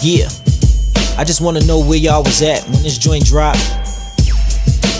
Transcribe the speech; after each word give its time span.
Yeah. 0.00 0.28
I 1.18 1.24
just 1.24 1.40
want 1.40 1.58
to 1.60 1.66
know 1.66 1.80
where 1.80 1.98
y'all 1.98 2.22
was 2.22 2.40
at 2.42 2.62
when 2.64 2.82
this 2.84 2.98
joint 2.98 3.24
dropped. 3.24 3.58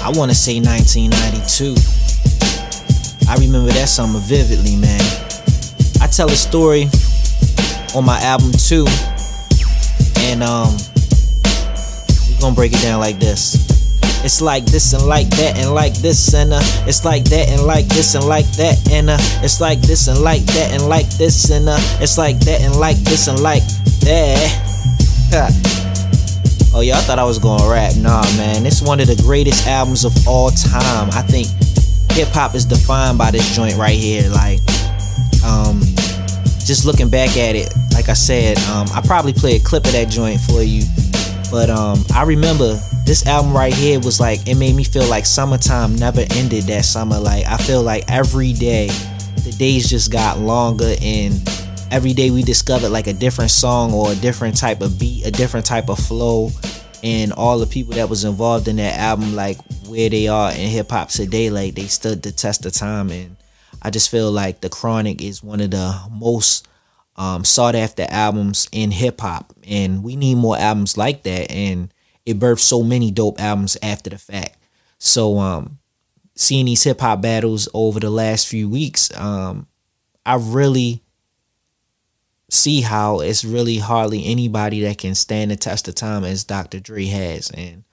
I 0.02 0.10
want 0.10 0.30
to 0.30 0.34
say 0.34 0.58
1992. 0.58 1.76
I 3.30 3.36
remember 3.36 3.70
that 3.72 3.88
summer 3.88 4.18
vividly, 4.18 4.74
man. 4.74 5.00
I 6.00 6.08
tell 6.08 6.28
a 6.28 6.34
story 6.34 6.90
on 7.94 8.04
my 8.04 8.18
album 8.22 8.50
too, 8.50 8.86
and 10.26 10.42
um, 10.42 10.74
we're 12.34 12.40
gonna 12.40 12.56
break 12.56 12.72
it 12.72 12.82
down 12.82 12.98
like 12.98 13.20
this. 13.20 13.54
It's 14.24 14.40
like 14.42 14.64
this 14.64 14.94
and 14.94 15.06
like 15.06 15.28
that 15.38 15.58
and 15.58 15.72
like 15.72 15.94
this 15.94 16.34
and 16.34 16.52
uh 16.52 16.58
it's 16.88 17.04
like 17.04 17.22
that 17.26 17.48
and 17.50 17.62
like 17.62 17.86
this 17.86 18.16
and 18.16 18.24
like 18.24 18.50
that 18.58 18.90
and 18.90 19.10
uh 19.10 19.16
it's 19.44 19.60
like 19.60 19.80
this 19.80 20.08
and 20.08 20.18
like 20.20 20.42
that 20.42 20.72
and 20.72 20.88
like 20.88 21.08
this 21.10 21.50
and 21.52 21.68
uh 21.68 21.78
it's 22.00 22.18
like 22.18 22.40
that 22.40 22.60
and 22.62 22.74
like 22.80 22.96
this 22.96 23.28
and 23.28 23.38
like 23.40 23.62
that. 24.02 24.67
oh 26.74 26.80
I 26.80 27.00
thought 27.02 27.18
I 27.18 27.24
was 27.24 27.38
gonna 27.38 27.70
rap. 27.70 27.96
Nah 27.96 28.22
man, 28.36 28.64
it's 28.64 28.82
one 28.82 29.00
of 29.00 29.06
the 29.06 29.20
greatest 29.22 29.66
albums 29.66 30.04
of 30.04 30.12
all 30.26 30.50
time. 30.50 31.08
I 31.12 31.22
think 31.22 31.48
hip 32.12 32.28
hop 32.28 32.54
is 32.54 32.64
defined 32.64 33.18
by 33.18 33.30
this 33.30 33.54
joint 33.54 33.76
right 33.76 33.98
here. 33.98 34.28
Like, 34.30 34.60
um 35.44 35.80
just 36.68 36.84
looking 36.84 37.08
back 37.08 37.36
at 37.38 37.56
it, 37.56 37.72
like 37.94 38.10
I 38.10 38.12
said, 38.12 38.58
um, 38.68 38.86
I 38.92 39.00
probably 39.00 39.32
play 39.32 39.56
a 39.56 39.58
clip 39.58 39.86
of 39.86 39.92
that 39.92 40.10
joint 40.10 40.38
for 40.38 40.62
you. 40.62 40.84
But 41.50 41.70
um, 41.70 42.04
I 42.14 42.24
remember 42.24 42.78
this 43.06 43.26
album 43.26 43.56
right 43.56 43.72
here 43.72 43.98
was 44.00 44.20
like 44.20 44.46
it 44.46 44.56
made 44.56 44.74
me 44.76 44.84
feel 44.84 45.06
like 45.08 45.24
summertime 45.24 45.96
never 45.96 46.26
ended 46.36 46.64
that 46.64 46.84
summer. 46.84 47.18
Like 47.18 47.46
I 47.46 47.56
feel 47.56 47.82
like 47.82 48.04
every 48.08 48.52
day 48.52 48.88
the 49.44 49.54
days 49.58 49.88
just 49.88 50.12
got 50.12 50.38
longer 50.38 50.94
and 51.00 51.34
every 51.90 52.12
day 52.12 52.30
we 52.30 52.42
discovered 52.42 52.90
like 52.90 53.06
a 53.06 53.12
different 53.12 53.50
song 53.50 53.92
or 53.92 54.12
a 54.12 54.16
different 54.16 54.56
type 54.56 54.80
of 54.80 54.98
beat, 54.98 55.26
a 55.26 55.30
different 55.30 55.66
type 55.66 55.88
of 55.88 55.98
flow. 55.98 56.50
And 57.02 57.32
all 57.32 57.58
the 57.58 57.66
people 57.66 57.94
that 57.94 58.08
was 58.08 58.24
involved 58.24 58.66
in 58.68 58.76
that 58.76 58.98
album, 58.98 59.34
like 59.34 59.58
where 59.86 60.10
they 60.10 60.26
are 60.28 60.50
in 60.50 60.68
hip 60.68 60.90
hop 60.90 61.08
today, 61.10 61.48
like 61.48 61.74
they 61.74 61.86
stood 61.86 62.22
the 62.22 62.32
test 62.32 62.66
of 62.66 62.72
time. 62.72 63.10
And 63.10 63.36
I 63.80 63.90
just 63.90 64.10
feel 64.10 64.32
like 64.32 64.60
The 64.60 64.68
Chronic 64.68 65.22
is 65.22 65.42
one 65.42 65.60
of 65.60 65.70
the 65.70 66.00
most 66.10 66.66
um, 67.16 67.44
sought 67.44 67.76
after 67.76 68.04
albums 68.08 68.68
in 68.72 68.90
hip 68.90 69.20
hop. 69.20 69.52
And 69.66 70.02
we 70.02 70.16
need 70.16 70.36
more 70.36 70.58
albums 70.58 70.96
like 70.96 71.22
that. 71.22 71.50
And 71.50 71.94
it 72.26 72.38
birthed 72.38 72.60
so 72.60 72.82
many 72.82 73.10
dope 73.10 73.40
albums 73.40 73.76
after 73.80 74.10
the 74.10 74.18
fact. 74.18 74.56
So 74.98 75.38
um 75.38 75.78
seeing 76.34 76.66
these 76.66 76.84
hip 76.84 77.00
hop 77.00 77.20
battles 77.20 77.68
over 77.74 77.98
the 77.98 78.10
last 78.10 78.46
few 78.46 78.68
weeks, 78.68 79.10
um, 79.18 79.66
I 80.24 80.36
really 80.36 81.02
see 82.50 82.80
how 82.80 83.20
it's 83.20 83.44
really 83.44 83.78
hardly 83.78 84.24
anybody 84.26 84.80
that 84.82 84.98
can 84.98 85.14
stand 85.14 85.50
the 85.50 85.56
test 85.56 85.88
of 85.88 85.94
time 85.94 86.24
as 86.24 86.44
Dr. 86.44 86.80
Dre 86.80 87.04
has. 87.04 87.50
And, 87.50 87.84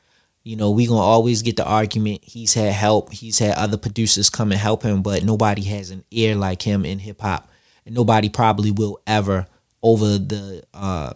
you 0.44 0.56
know, 0.56 0.72
we 0.72 0.88
gonna 0.88 1.02
always 1.02 1.42
get 1.42 1.58
the 1.58 1.66
argument 1.66 2.24
he's 2.24 2.54
had 2.54 2.72
help, 2.74 3.12
he's 3.12 3.40
had 3.40 3.58
other 3.58 3.78
producers 3.78 4.30
come 4.30 4.52
and 4.52 4.62
help 4.62 4.84
him, 4.84 5.02
but 5.02 5.24
nobody 5.24 5.64
has 5.64 5.90
an 5.90 6.04
ear 6.12 6.36
like 6.36 6.62
him 6.62 6.86
in 6.86 7.00
hip 7.00 7.22
hop. 7.22 7.50
And 7.86 7.94
nobody 7.94 8.30
probably 8.30 8.72
will 8.72 9.00
ever 9.06 9.48
over 9.84 10.18
the 10.18 10.64
uh 10.74 11.14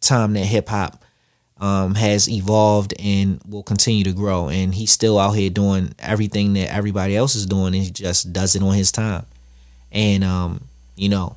time 0.00 0.32
that 0.32 0.44
hip 0.44 0.68
hop 0.68 1.04
um, 1.60 1.94
has 1.94 2.28
evolved 2.28 2.94
and 2.98 3.40
will 3.46 3.62
continue 3.62 4.04
to 4.04 4.12
grow. 4.12 4.48
And 4.48 4.74
he's 4.74 4.90
still 4.90 5.18
out 5.18 5.32
here 5.32 5.50
doing 5.50 5.94
everything 5.98 6.54
that 6.54 6.74
everybody 6.74 7.16
else 7.16 7.34
is 7.34 7.46
doing, 7.46 7.74
and 7.74 7.84
he 7.84 7.90
just 7.90 8.32
does 8.32 8.56
it 8.56 8.62
on 8.62 8.74
his 8.74 8.90
time. 8.90 9.26
And 9.92 10.24
um, 10.24 10.68
you 10.96 11.08
know, 11.08 11.36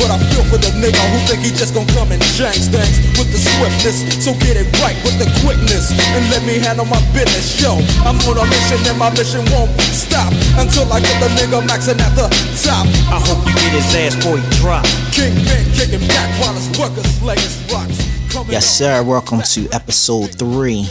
But 0.00 0.10
I 0.10 0.18
feel 0.32 0.44
for 0.48 0.58
the 0.58 0.72
nigga 0.80 1.02
who 1.12 1.18
think 1.28 1.44
he 1.44 1.50
just 1.52 1.74
gon' 1.74 1.86
come 1.92 2.12
and 2.12 2.20
change 2.34 2.72
things 2.72 2.96
with 3.18 3.28
the 3.28 3.38
swiftness. 3.38 4.02
So 4.24 4.32
get 4.40 4.56
it 4.56 4.68
right 4.80 4.96
with 5.04 5.18
the 5.20 5.28
quickness 5.44 5.92
and 5.92 6.22
let 6.32 6.42
me 6.48 6.58
handle 6.58 6.86
my 6.86 7.00
business. 7.12 7.60
Yo, 7.60 7.76
I'm 8.08 8.16
on 8.24 8.40
a 8.40 8.46
mission 8.48 8.80
and 8.88 8.98
my 8.98 9.10
mission 9.12 9.44
won't 9.52 9.70
stop 9.92 10.32
until 10.56 10.88
I 10.88 11.00
get 11.04 11.16
the 11.20 11.28
nigga 11.36 11.60
maxing 11.68 12.00
at 12.00 12.12
the 12.16 12.26
top. 12.64 12.88
I 13.12 13.20
hope 13.20 13.44
you 13.44 13.52
get 13.52 13.72
his 13.76 13.92
ass 13.94 14.16
before 14.16 14.38
he 14.40 14.44
drop. 14.56 14.84
Kingpin 15.12 15.68
kicking 15.76 16.02
back 16.08 16.30
while 16.40 16.56
his 16.56 16.72
workers 16.78 17.06
slaying 17.20 17.52
rocks. 17.68 18.00
Coming 18.32 18.52
Yes, 18.52 18.64
sir. 18.64 19.04
Welcome 19.04 19.42
to 19.42 19.68
episode 19.72 20.32
three, 20.38 20.88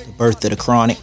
the 0.00 0.14
birth 0.16 0.42
of 0.44 0.50
the 0.50 0.56
chronic. 0.56 0.96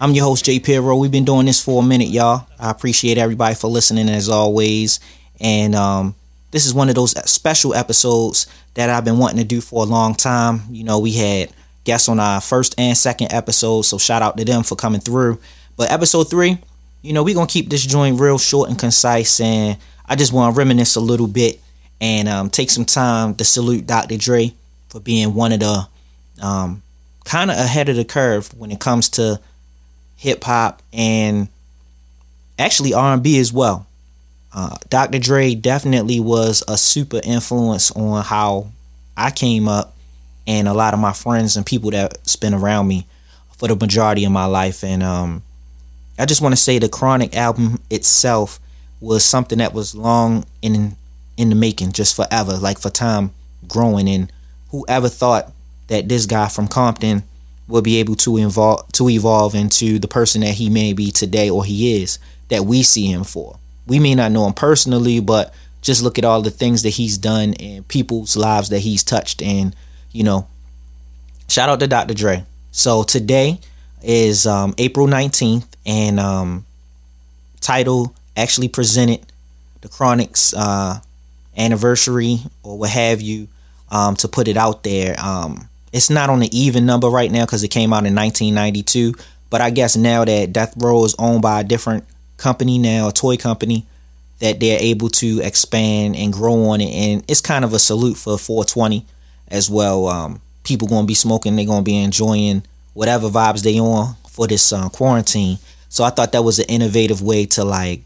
I'm 0.00 0.12
your 0.12 0.24
host 0.26 0.44
Japiro. 0.44 0.98
We've 0.98 1.10
been 1.12 1.24
doing 1.24 1.46
this 1.46 1.62
for 1.62 1.80
a 1.80 1.86
minute, 1.86 2.08
y'all. 2.08 2.46
I 2.58 2.70
appreciate 2.70 3.18
everybody 3.18 3.54
for 3.54 3.68
listening 3.68 4.08
as 4.08 4.28
always. 4.28 4.98
And 5.40 5.74
um, 5.74 6.15
this 6.50 6.66
is 6.66 6.74
one 6.74 6.88
of 6.88 6.94
those 6.94 7.12
special 7.30 7.74
episodes 7.74 8.46
that 8.74 8.90
I've 8.90 9.04
been 9.04 9.18
wanting 9.18 9.38
to 9.38 9.44
do 9.44 9.60
for 9.60 9.82
a 9.82 9.86
long 9.86 10.14
time. 10.14 10.62
You 10.70 10.84
know, 10.84 10.98
we 10.98 11.12
had 11.12 11.50
guests 11.84 12.08
on 12.08 12.20
our 12.20 12.40
first 12.40 12.74
and 12.78 12.96
second 12.96 13.32
episode, 13.32 13.82
so 13.82 13.98
shout 13.98 14.22
out 14.22 14.36
to 14.36 14.44
them 14.44 14.62
for 14.62 14.76
coming 14.76 15.00
through. 15.00 15.38
But 15.76 15.90
episode 15.90 16.30
three, 16.30 16.58
you 17.02 17.12
know, 17.12 17.22
we're 17.22 17.34
gonna 17.34 17.46
keep 17.46 17.68
this 17.68 17.84
joint 17.84 18.20
real 18.20 18.38
short 18.38 18.70
and 18.70 18.78
concise, 18.78 19.40
and 19.40 19.76
I 20.06 20.16
just 20.16 20.32
want 20.32 20.54
to 20.54 20.58
reminisce 20.58 20.96
a 20.96 21.00
little 21.00 21.26
bit 21.26 21.60
and 22.00 22.28
um, 22.28 22.50
take 22.50 22.70
some 22.70 22.84
time 22.84 23.34
to 23.36 23.44
salute 23.44 23.86
Dr. 23.86 24.16
Dre 24.16 24.52
for 24.88 25.00
being 25.00 25.34
one 25.34 25.52
of 25.52 25.60
the 25.60 25.88
um, 26.42 26.82
kind 27.24 27.50
of 27.50 27.56
ahead 27.56 27.88
of 27.88 27.96
the 27.96 28.04
curve 28.04 28.52
when 28.58 28.70
it 28.70 28.80
comes 28.80 29.08
to 29.10 29.40
hip 30.16 30.44
hop 30.44 30.82
and 30.92 31.48
actually 32.58 32.94
R&B 32.94 33.38
as 33.38 33.52
well. 33.52 33.86
Uh, 34.56 34.74
Dr. 34.88 35.18
Dre 35.18 35.54
definitely 35.54 36.18
was 36.18 36.64
a 36.66 36.78
super 36.78 37.20
influence 37.22 37.90
on 37.90 38.24
how 38.24 38.68
I 39.14 39.30
came 39.30 39.68
up 39.68 39.94
and 40.46 40.66
a 40.66 40.72
lot 40.72 40.94
of 40.94 40.98
my 41.00 41.12
friends 41.12 41.58
and 41.58 41.66
people 41.66 41.90
that's 41.90 42.36
been 42.36 42.54
around 42.54 42.88
me 42.88 43.06
for 43.58 43.68
the 43.68 43.76
majority 43.76 44.24
of 44.24 44.32
my 44.32 44.46
life. 44.46 44.82
And 44.82 45.02
um, 45.02 45.42
I 46.18 46.24
just 46.24 46.40
want 46.40 46.54
to 46.54 46.60
say 46.60 46.78
the 46.78 46.88
Chronic 46.88 47.36
album 47.36 47.82
itself 47.90 48.58
was 48.98 49.26
something 49.26 49.58
that 49.58 49.74
was 49.74 49.94
long 49.94 50.46
in 50.62 50.96
in 51.36 51.50
the 51.50 51.54
making, 51.54 51.92
just 51.92 52.16
forever, 52.16 52.56
like 52.56 52.78
for 52.78 52.88
time 52.88 53.32
growing. 53.68 54.08
And 54.08 54.32
whoever 54.70 55.10
thought 55.10 55.52
that 55.88 56.08
this 56.08 56.24
guy 56.24 56.48
from 56.48 56.66
Compton 56.66 57.24
will 57.68 57.82
be 57.82 57.98
able 57.98 58.14
to 58.14 58.38
evolve 58.38 58.90
to 58.92 59.10
evolve 59.10 59.54
into 59.54 59.98
the 59.98 60.08
person 60.08 60.40
that 60.40 60.54
he 60.54 60.70
may 60.70 60.94
be 60.94 61.10
today 61.10 61.50
or 61.50 61.62
he 61.62 62.00
is 62.00 62.18
that 62.48 62.64
we 62.64 62.82
see 62.82 63.12
him 63.12 63.22
for. 63.22 63.58
We 63.86 63.98
may 63.98 64.14
not 64.14 64.32
know 64.32 64.46
him 64.46 64.54
personally, 64.54 65.20
but 65.20 65.54
just 65.82 66.02
look 66.02 66.18
at 66.18 66.24
all 66.24 66.42
the 66.42 66.50
things 66.50 66.82
that 66.82 66.90
he's 66.90 67.18
done 67.18 67.54
and 67.54 67.86
people's 67.86 68.36
lives 68.36 68.70
that 68.70 68.80
he's 68.80 69.04
touched. 69.04 69.40
And, 69.40 69.74
you 70.12 70.24
know, 70.24 70.48
shout 71.48 71.68
out 71.68 71.80
to 71.80 71.86
Dr. 71.86 72.14
Dre. 72.14 72.44
So 72.72 73.04
today 73.04 73.60
is 74.02 74.46
um, 74.46 74.74
April 74.78 75.06
19th, 75.06 75.66
and 75.86 76.18
um, 76.18 76.66
Tidal 77.60 78.14
actually 78.36 78.68
presented 78.68 79.24
the 79.80 79.88
Chronic's 79.88 80.52
uh, 80.54 81.00
anniversary 81.56 82.38
or 82.62 82.78
what 82.78 82.90
have 82.90 83.20
you 83.20 83.48
um, 83.90 84.16
to 84.16 84.28
put 84.28 84.48
it 84.48 84.56
out 84.56 84.82
there. 84.82 85.14
Um, 85.18 85.68
it's 85.92 86.10
not 86.10 86.28
on 86.28 86.40
the 86.40 86.58
even 86.58 86.84
number 86.84 87.08
right 87.08 87.30
now 87.30 87.46
because 87.46 87.62
it 87.62 87.68
came 87.68 87.92
out 87.92 88.04
in 88.04 88.14
1992. 88.14 89.14
But 89.48 89.60
I 89.60 89.70
guess 89.70 89.96
now 89.96 90.24
that 90.24 90.52
Death 90.52 90.74
Row 90.76 91.04
is 91.04 91.14
owned 91.18 91.42
by 91.42 91.60
a 91.60 91.64
different 91.64 92.04
company 92.36 92.78
now, 92.78 93.08
a 93.08 93.12
toy 93.12 93.36
company, 93.36 93.86
that 94.40 94.60
they're 94.60 94.80
able 94.80 95.08
to 95.08 95.40
expand 95.40 96.16
and 96.16 96.32
grow 96.32 96.64
on 96.66 96.80
it. 96.80 96.92
And 96.92 97.24
it's 97.28 97.40
kind 97.40 97.64
of 97.64 97.72
a 97.72 97.78
salute 97.78 98.16
for 98.16 98.38
420 98.38 99.06
as 99.48 99.70
well. 99.70 100.06
Um, 100.06 100.40
people 100.64 100.88
to 100.88 101.08
be 101.08 101.14
smoking, 101.14 101.56
they're 101.56 101.66
to 101.84 101.90
be 101.90 101.96
enjoying 101.96 102.62
whatever 102.92 103.28
vibes 103.28 103.62
they 103.62 103.78
on 103.78 104.14
for 104.28 104.46
this 104.46 104.72
uh, 104.72 104.88
quarantine. 104.88 105.58
So 105.88 106.04
I 106.04 106.10
thought 106.10 106.32
that 106.32 106.44
was 106.44 106.58
an 106.58 106.66
innovative 106.68 107.22
way 107.22 107.46
to 107.46 107.64
like 107.64 108.02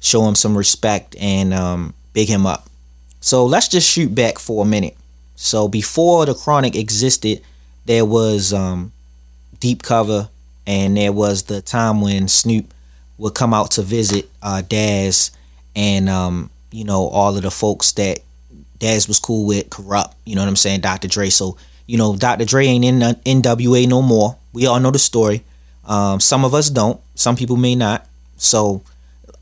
show 0.00 0.26
him 0.26 0.34
some 0.34 0.56
respect 0.56 1.16
and 1.20 1.52
um, 1.52 1.94
big 2.12 2.28
him 2.28 2.46
up. 2.46 2.68
So 3.20 3.46
let's 3.46 3.68
just 3.68 3.90
shoot 3.90 4.14
back 4.14 4.38
for 4.38 4.62
a 4.62 4.66
minute. 4.66 4.96
So 5.36 5.68
before 5.68 6.26
the 6.26 6.34
Chronic 6.34 6.76
existed, 6.76 7.42
there 7.86 8.04
was 8.04 8.52
um, 8.52 8.92
Deep 9.60 9.82
Cover, 9.82 10.28
and 10.66 10.96
there 10.96 11.12
was 11.12 11.44
the 11.44 11.60
time 11.60 12.00
when 12.00 12.28
Snoop 12.28 12.72
would 13.18 13.34
come 13.34 13.54
out 13.54 13.70
to 13.72 13.82
visit 13.82 14.28
uh, 14.42 14.62
Daz, 14.62 15.30
and 15.76 16.08
um, 16.08 16.50
you 16.70 16.84
know 16.84 17.08
all 17.08 17.36
of 17.36 17.42
the 17.42 17.50
folks 17.50 17.92
that 17.92 18.20
Daz 18.78 19.08
was 19.08 19.18
cool 19.18 19.46
with, 19.46 19.70
Kurupt. 19.70 20.14
You 20.24 20.34
know 20.34 20.42
what 20.42 20.48
I'm 20.48 20.56
saying, 20.56 20.80
Dr. 20.80 21.08
Dre. 21.08 21.30
So 21.30 21.56
you 21.86 21.96
know 21.98 22.16
Dr. 22.16 22.44
Dre 22.44 22.66
ain't 22.66 22.84
in 22.84 23.02
N.W.A. 23.24 23.86
no 23.86 24.02
more. 24.02 24.36
We 24.52 24.66
all 24.66 24.78
know 24.80 24.90
the 24.92 24.98
story, 24.98 25.42
Um, 25.84 26.20
some 26.20 26.44
of 26.44 26.54
us 26.54 26.70
don't. 26.70 27.00
Some 27.14 27.36
people 27.36 27.56
may 27.56 27.74
not. 27.74 28.06
So 28.36 28.82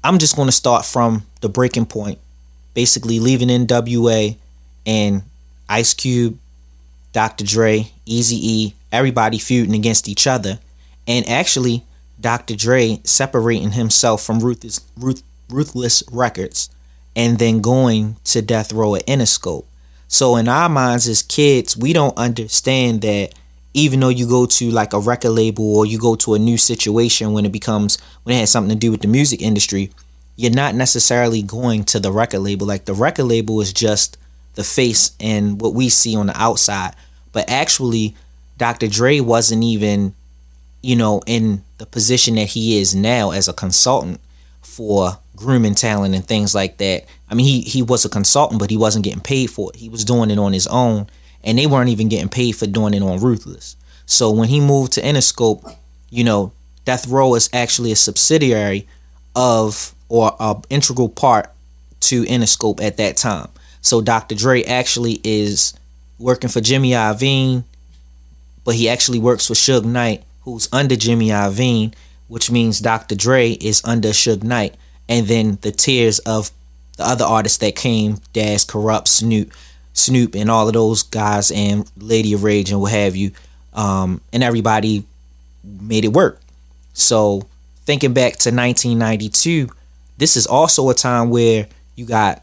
I'm 0.03 0.19
just 0.19 0.37
going 0.37 0.49
to 0.49 0.53
start 0.53 0.85
from 0.85 1.25
the 1.41 1.49
breaking 1.49 1.87
point, 1.87 2.19
basically 2.75 3.21
leaving 3.21 3.49
NWA 3.49 4.37
and 4.87 5.23
Ice 5.69 5.95
Cube, 5.95 6.39
Dr. 7.13 7.45
Dre, 7.45 7.91
Easy 8.07 8.37
E, 8.37 8.75
everybody 8.91 9.39
feuding 9.39 9.75
against 9.75 10.09
each 10.09 10.27
other, 10.27 10.59
and 11.07 11.29
actually 11.29 11.85
Dr. 12.23 12.57
Dre 12.57 13.01
separating 13.05 13.73
himself 13.73 14.23
from 14.23 14.41
Ruthless, 14.41 14.81
Ruth, 14.97 15.23
Ruthless 15.51 16.03
Records 16.11 16.71
and 17.15 17.39
then 17.39 17.61
going 17.61 18.17
to 18.25 18.41
Death 18.41 18.73
Row 18.73 18.95
at 18.95 19.07
Interscope. 19.07 19.67
So 20.09 20.37
in 20.37 20.49
our 20.49 20.69
minds 20.69 21.09
as 21.09 21.23
kids, 21.23 21.77
we 21.77 21.93
don't 21.93 22.17
understand 22.17 23.03
that 23.03 23.35
even 23.75 24.01
though 24.01 24.09
you 24.09 24.27
go 24.27 24.47
to 24.47 24.71
like 24.71 24.93
a 24.93 24.99
record 24.99 25.31
label 25.31 25.77
or 25.77 25.87
you 25.87 25.99
go 25.99 26.15
to 26.17 26.35
a 26.35 26.39
new 26.39 26.59
situation 26.59 27.33
when 27.33 27.47
it 27.47 27.53
becomes 27.53 27.99
when 28.23 28.37
it 28.37 28.41
has 28.41 28.51
something 28.51 28.75
to 28.75 28.79
do 28.79 28.91
with 28.91 29.01
the 29.01 29.09
music 29.09 29.41
industry, 29.41 29.91
you're 30.37 30.53
not 30.53 30.75
necessarily 30.75 31.43
going 31.43 31.85
to 31.85 32.01
the 32.01 32.13
record 32.13 32.41
label. 32.41 32.67
Like 32.67 32.85
the 32.85 32.95
record 32.95 33.25
label 33.25 33.61
is 33.61 33.73
just 33.73 34.19
the 34.55 34.65
face 34.65 35.13
and 35.19 35.61
what 35.61 35.75
we 35.75 35.89
see 35.89 36.15
on 36.15 36.27
the 36.27 36.41
outside. 36.41 36.95
But 37.33 37.49
actually, 37.49 38.15
Dr. 38.59 38.89
Dre 38.89 39.21
wasn't 39.21 39.65
even, 39.65 40.15
you 40.83 40.97
know, 40.97 41.23
in 41.27 41.63
the 41.79 41.87
position 41.87 42.35
that 42.35 42.49
he 42.49 42.81
is 42.81 42.95
now 42.95 43.31
as 43.31 43.49
a 43.49 43.53
consultant 43.53 44.21
for 44.61 45.19
grooming 45.37 45.75
talent 45.75 46.15
and 46.15 46.27
things 46.27 46.55
like 46.55 46.79
that. 46.79 47.05
I 47.31 47.35
mean, 47.35 47.47
he 47.47 47.61
he 47.61 47.83
was 47.83 48.05
a 48.05 48.09
consultant, 48.09 48.61
but 48.61 48.71
he 48.71 48.77
wasn't 48.77 49.05
getting 49.05 49.21
paid 49.21 49.51
for 49.51 49.71
it. 49.73 49.79
He 49.79 49.89
was 49.89 50.05
doing 50.05 50.31
it 50.31 50.39
on 50.39 50.53
his 50.53 50.67
own, 50.67 51.07
and 51.43 51.59
they 51.59 51.67
weren't 51.67 51.91
even 51.91 52.09
getting 52.09 52.29
paid 52.29 52.53
for 52.53 52.67
doing 52.67 52.95
it 52.95 53.03
on 53.03 53.21
Ruthless. 53.21 53.77
So 54.07 54.31
when 54.31 54.49
he 54.49 54.61
moved 54.61 54.93
to 54.93 55.03
Interscope, 55.03 55.77
you 56.11 56.25
know, 56.25 56.53
Death 56.85 57.07
Row 57.09 57.35
is 57.35 57.49
actually 57.53 57.93
a 57.93 57.97
subsidiary 57.97 58.87
of 59.35 59.95
or 60.09 60.37
a 60.39 60.57
integral 60.69 61.09
part 61.09 61.51
to 62.01 62.25
Interscope 62.25 62.83
at 62.83 62.97
that 62.99 63.17
time. 63.17 63.49
So 63.81 64.01
Dr. 64.01 64.35
Dre 64.35 64.63
actually 64.65 65.21
is 65.25 65.75
working 66.19 66.51
for 66.51 66.61
Jimmy 66.61 66.91
Iovine, 66.91 67.65
but 68.65 68.75
he 68.75 68.89
actually 68.89 69.19
works 69.19 69.47
for 69.47 69.55
Suge 69.55 69.85
Knight, 69.85 70.23
who's 70.45 70.69
under 70.73 70.97
Jimmy 70.97 71.29
Iovine, 71.29 71.95
which 72.29 72.51
means 72.51 72.81
Dr. 72.81 73.15
Dre 73.15 73.53
is 73.53 73.83
under 73.85 74.09
Suge 74.11 74.43
Knight 74.43 74.77
and 75.09 75.27
then 75.27 75.59
the 75.61 75.73
tiers 75.73 76.19
of 76.21 76.51
the 76.97 77.07
other 77.07 77.25
artists 77.25 77.59
that 77.59 77.77
came, 77.77 78.19
Daz, 78.33 78.65
Kurupt, 78.65 79.09
Snoop, 79.09 79.53
Snoop, 79.93 80.35
and 80.35 80.51
all 80.51 80.67
of 80.67 80.75
those 80.75 81.03
guys, 81.03 81.51
and 81.51 81.91
Lady 81.99 82.33
of 82.33 82.45
Rage, 82.45 82.71
and 82.71 82.81
what 82.81 82.93
have 82.93 83.17
you, 83.17 83.33
um, 83.75 84.21
and 84.33 84.43
everybody 84.43 85.05
made 85.63 86.05
it 86.05 86.13
work. 86.13 86.41
So 86.93 87.43
thinking 87.85 88.15
back 88.15 88.37
to 88.39 88.51
1992, 88.51 89.69
this 90.19 90.37
is 90.37 90.47
also 90.47 90.89
a 90.91 90.95
time 90.95 91.31
where 91.31 91.67
you 91.97 92.07
got 92.07 92.43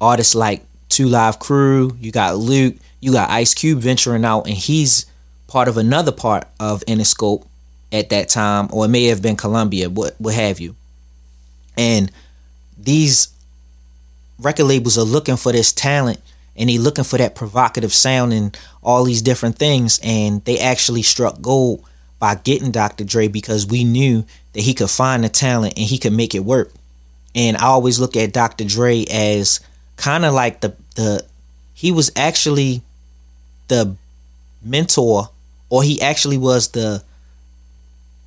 artists 0.00 0.34
like 0.34 0.64
Two 0.88 1.08
Live 1.08 1.38
Crew, 1.38 1.96
you 2.00 2.10
got 2.10 2.36
Luke, 2.36 2.76
you 3.00 3.12
got 3.12 3.30
Ice 3.30 3.54
Cube 3.54 3.80
venturing 3.80 4.24
out, 4.24 4.46
and 4.46 4.56
he's 4.56 5.06
part 5.48 5.66
of 5.66 5.76
another 5.76 6.12
part 6.12 6.46
of 6.60 6.84
Interscope 6.86 7.44
at 7.90 8.10
that 8.10 8.28
time, 8.28 8.68
or 8.70 8.84
it 8.84 8.88
may 8.88 9.04
have 9.04 9.20
been 9.20 9.36
Columbia, 9.36 9.90
what 9.90 10.14
what 10.18 10.34
have 10.34 10.60
you. 10.60 10.76
And 11.76 12.12
these 12.78 13.28
record 14.38 14.64
labels 14.64 14.96
are 14.96 15.02
looking 15.02 15.36
for 15.36 15.50
this 15.50 15.72
talent 15.72 16.20
and 16.56 16.68
they're 16.68 16.78
looking 16.78 17.04
for 17.04 17.18
that 17.18 17.34
provocative 17.34 17.92
sound 17.92 18.32
and 18.32 18.56
all 18.82 19.04
these 19.04 19.22
different 19.22 19.56
things. 19.56 19.98
And 20.02 20.44
they 20.44 20.58
actually 20.58 21.02
struck 21.02 21.40
gold 21.40 21.84
by 22.18 22.34
getting 22.34 22.70
Dr. 22.70 23.04
Dre 23.04 23.28
because 23.28 23.66
we 23.66 23.84
knew 23.84 24.24
that 24.52 24.62
he 24.62 24.74
could 24.74 24.90
find 24.90 25.22
the 25.22 25.28
talent 25.28 25.74
and 25.76 25.86
he 25.86 25.98
could 25.98 26.12
make 26.12 26.34
it 26.34 26.44
work. 26.44 26.72
And 27.34 27.56
I 27.56 27.66
always 27.66 28.00
look 28.00 28.16
at 28.16 28.32
Dr. 28.32 28.64
Dre 28.64 29.04
as 29.04 29.60
kind 29.96 30.24
of 30.24 30.34
like 30.34 30.60
the 30.60 30.74
the 30.96 31.24
he 31.74 31.92
was 31.92 32.10
actually 32.16 32.82
the 33.68 33.94
mentor 34.62 35.30
or 35.70 35.82
he 35.82 36.00
actually 36.00 36.38
was 36.38 36.68
the 36.68 37.02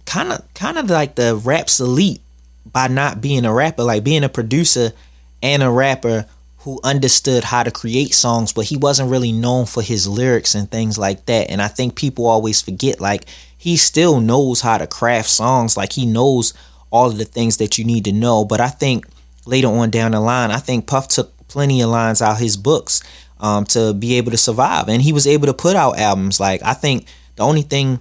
kind 0.06 0.32
of 0.32 0.54
kind 0.54 0.78
of 0.78 0.90
like 0.90 1.16
the 1.16 1.36
rap's 1.36 1.80
elite 1.80 2.22
by 2.66 2.88
not 2.88 3.22
being 3.22 3.46
a 3.46 3.54
rapper, 3.54 3.84
like 3.84 4.04
being 4.04 4.24
a 4.24 4.30
producer 4.30 4.92
and 5.42 5.64
a 5.64 5.70
rapper 5.70 6.26
who 6.60 6.80
understood 6.84 7.44
how 7.44 7.64
to 7.64 7.72
create 7.72 8.14
songs, 8.14 8.54
but 8.54 8.66
he 8.66 8.78
wasn't 8.78 9.10
really 9.10 9.32
known 9.32 9.66
for 9.66 9.82
his 9.82 10.08
lyrics 10.08 10.54
and 10.54 10.70
things 10.70 10.98
like 10.98 11.26
that. 11.26 11.50
And 11.50 11.60
I 11.60 11.68
think 11.68 11.96
people 11.96 12.28
always 12.28 12.62
forget, 12.62 13.02
like, 13.02 13.26
he 13.58 13.78
still 13.78 14.20
knows 14.20 14.62
how 14.62 14.78
to 14.78 14.86
craft 14.86 15.30
songs, 15.30 15.76
like, 15.76 15.94
he 15.94 16.06
knows 16.06 16.54
all 16.92 17.08
of 17.08 17.18
the 17.18 17.26
things 17.26 17.58
that 17.58 17.80
you 17.80 17.84
need 17.84 18.06
to 18.06 18.12
know. 18.12 18.46
But 18.46 18.62
I 18.62 18.68
think 18.68 19.08
later 19.48 19.70
on 19.70 19.90
down 19.90 20.12
the 20.12 20.20
line, 20.20 20.52
I 20.52 20.58
think 20.58 20.86
Puff 20.86 21.08
took 21.08 21.32
plenty 21.48 21.82
of 21.82 21.90
lines 21.90 22.22
out 22.22 22.38
his 22.38 22.58
books 22.58 23.02
um, 23.40 23.66
to 23.66 23.94
be 23.96 24.14
able 24.18 24.30
to 24.30 24.38
survive, 24.38 24.88
and 24.88 25.02
he 25.02 25.14
was 25.14 25.26
able 25.26 25.48
to 25.48 25.54
put 25.56 25.76
out 25.76 25.98
albums. 25.98 26.40
Like, 26.40 26.62
I 26.64 26.76
think 26.76 27.08
the 27.42 27.48
only 27.48 27.64
thing 27.64 28.00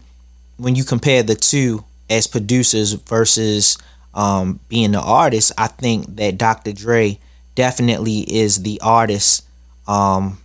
when 0.58 0.74
you 0.74 0.84
compare 0.84 1.22
the 1.22 1.34
two 1.34 1.82
as 2.10 2.26
producers 2.26 2.92
versus 2.92 3.78
um, 4.12 4.60
being 4.68 4.92
the 4.92 5.00
artist, 5.00 5.52
I 5.56 5.68
think 5.68 6.16
that 6.16 6.36
Dr. 6.36 6.72
Dre 6.72 7.18
definitely 7.54 8.18
is 8.20 8.62
the 8.62 8.78
artist 8.82 9.46
um, 9.88 10.38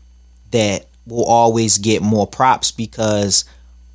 that 0.51 0.85
will 1.05 1.25
always 1.25 1.77
get 1.77 2.01
more 2.01 2.25
props 2.25 2.71
because 2.71 3.43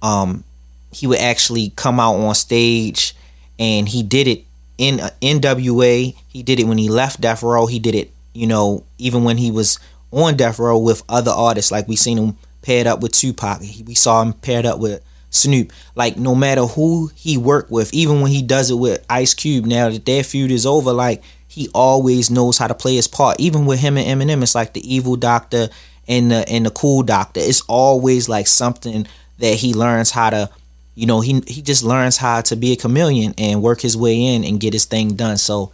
um, 0.03 0.45
he 0.93 1.07
would 1.07 1.19
actually 1.19 1.73
come 1.77 1.99
out 1.99 2.17
on 2.17 2.35
stage 2.35 3.17
and 3.59 3.89
he 3.89 4.03
did 4.03 4.29
it 4.29 4.45
in 4.77 5.01
uh, 5.01 5.09
NWA. 5.23 6.15
He 6.29 6.43
did 6.43 6.61
it 6.61 6.65
when 6.65 6.77
he 6.77 6.91
left 6.91 7.23
Death 7.23 7.43
Row. 7.43 7.65
He 7.65 7.79
did 7.79 7.95
it, 7.95 8.11
you 8.35 8.47
know, 8.47 8.85
even 8.99 9.25
when 9.25 9.39
he 9.39 9.51
was 9.51 9.79
on 10.11 10.37
Death 10.37 10.59
Row 10.59 10.77
with 10.77 11.03
other 11.09 11.31
artists. 11.31 11.73
Like 11.73 11.89
we 11.89 11.97
seen 11.97 12.19
him 12.19 12.37
paired 12.63 12.87
up 12.87 13.01
with 13.01 13.13
Tupac. 13.13 13.61
We 13.61 13.95
saw 13.95 14.23
him 14.23 14.33
paired 14.33 14.67
up 14.67 14.79
with 14.79 15.03
Snoop. 15.31 15.73
Like 15.95 16.17
no 16.17 16.35
matter 16.35 16.63
who 16.63 17.11
he 17.15 17.39
worked 17.39 17.71
with, 17.71 17.93
even 17.95 18.21
when 18.21 18.31
he 18.31 18.43
does 18.43 18.71
it 18.71 18.75
with 18.75 19.05
Ice 19.09 19.35
Cube, 19.35 19.67
now 19.67 19.89
that 19.89 20.05
their 20.05 20.23
feud 20.23 20.51
is 20.51 20.67
over, 20.67 20.93
like 20.93 21.23
he 21.49 21.69
always 21.75 22.31
knows 22.31 22.59
how 22.59 22.67
to 22.67 22.75
play 22.75 22.97
his 22.97 23.09
part. 23.09 23.41
Even 23.41 23.67
with 23.67 23.81
him 23.81 23.97
and 23.97 24.21
Eminem, 24.21 24.43
it's 24.43 24.55
like 24.55 24.73
the 24.73 24.95
evil 24.95 25.17
doctor 25.17 25.69
and 26.07 26.31
the 26.31 26.49
and 26.49 26.67
the 26.67 26.71
cool 26.71 27.03
doctor. 27.03 27.41
It's 27.41 27.63
always 27.63 28.29
like 28.29 28.47
something 28.47 29.07
that 29.39 29.55
he 29.55 29.73
learns 29.75 30.11
how 30.11 30.31
to, 30.31 30.51
you 30.95 31.07
know, 31.07 31.21
he 31.21 31.43
he 31.47 31.63
just 31.63 31.83
learns 31.83 32.19
how 32.19 32.41
to 32.43 32.57
be 32.57 32.73
a 32.73 32.77
chameleon 32.77 33.35
and 33.39 33.63
work 33.63 33.81
his 33.81 33.97
way 33.97 34.23
in 34.23 34.45
and 34.45 34.61
get 34.61 34.73
his 34.73 34.85
thing 34.85 35.15
done. 35.15 35.39
So, 35.39 35.73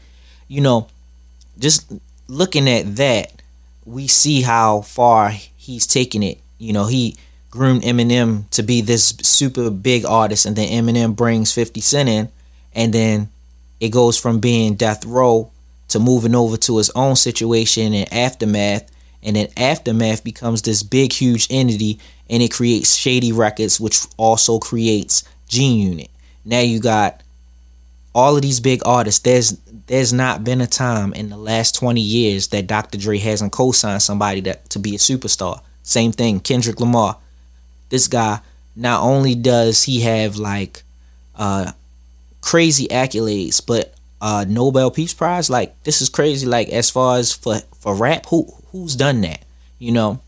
you 0.49 0.61
know, 0.61 0.88
just 1.58 1.92
looking 2.28 2.68
at 2.68 2.96
that, 2.96 3.42
we 3.84 4.06
see 4.06 4.42
how 4.42 4.82
far 4.82 5.30
he's 5.30 5.87
taken 5.87 6.22
it. 6.22 6.40
You 6.58 6.72
know, 6.72 6.86
he 6.86 7.16
groomed 7.50 7.82
Eminem 7.82 8.48
to 8.50 8.62
be 8.62 8.80
this 8.80 9.08
super 9.22 9.70
big 9.70 10.04
artist, 10.04 10.46
and 10.46 10.56
then 10.56 10.68
Eminem 10.68 11.16
brings 11.16 11.52
50 11.52 11.80
Cent 11.80 12.08
in, 12.08 12.28
and 12.75 12.92
then 12.92 13.28
it 13.80 13.90
goes 13.90 14.18
from 14.18 14.40
being 14.40 14.75
Death 14.75 15.04
Row 15.04 15.50
to 15.88 15.98
moving 15.98 16.34
over 16.34 16.56
to 16.56 16.78
his 16.78 16.90
own 16.90 17.16
situation 17.16 17.94
and 17.94 18.12
Aftermath, 18.12 18.90
and 19.22 19.36
then 19.36 19.48
Aftermath 19.56 20.25
becomes 20.25 20.62
this 20.62 20.82
big, 20.82 21.12
huge 21.12 21.46
entity, 21.50 21.98
and 22.28 22.42
it 22.42 22.52
creates 22.52 22.96
Shady 22.96 23.32
Records, 23.32 23.80
which 23.80 24.00
also 24.16 24.58
creates 24.58 25.25
G 25.48 25.64
Unit. 25.64 26.10
Now 26.44 26.60
you 26.60 26.80
got 26.80 27.22
all 28.14 28.36
of 28.36 28.42
these 28.42 28.60
big 28.60 28.82
artists. 28.86 29.20
There's 29.20 29.58
there's 29.86 30.12
not 30.12 30.42
been 30.42 30.60
a 30.60 30.66
time 30.66 31.12
in 31.12 31.28
the 31.28 31.36
last 31.36 31.75
20 31.76 32.00
years 32.00 32.48
that 32.48 32.66
Dr. 32.66 32.98
Dre 32.98 33.18
hasn't 33.18 33.52
co-signed 33.52 34.02
somebody 34.02 34.40
that 34.42 34.68
to 34.70 34.80
be 34.80 34.96
a 34.96 34.98
superstar. 34.98 35.60
Same 35.87 36.12
thing, 36.12 36.40
Kendrick 36.40 36.81
Lamar 36.81 37.16
this 37.88 38.09
guy 38.09 38.40
not 38.75 39.02
only 39.02 39.35
does 39.35 39.85
he 39.85 40.00
have 40.00 40.37
like 40.37 40.83
uh 41.35 41.73
crazy 42.40 42.87
accolades, 42.88 43.64
but 43.64 43.95
uh 44.21 44.45
Nobel 44.49 44.90
Peace 44.90 45.14
Prize, 45.14 45.50
like 45.50 45.83
this 45.85 46.02
is 46.02 46.09
crazy. 46.09 46.47
Like 46.47 46.69
as 46.69 46.90
far 46.90 47.19
as 47.19 47.33
for 47.33 47.59
for 47.78 47.95
rap, 47.95 48.26
who 48.26 48.52
who's 48.73 48.97
done 48.97 49.21
that? 49.23 49.45
You 49.78 49.93
know. 49.93 50.21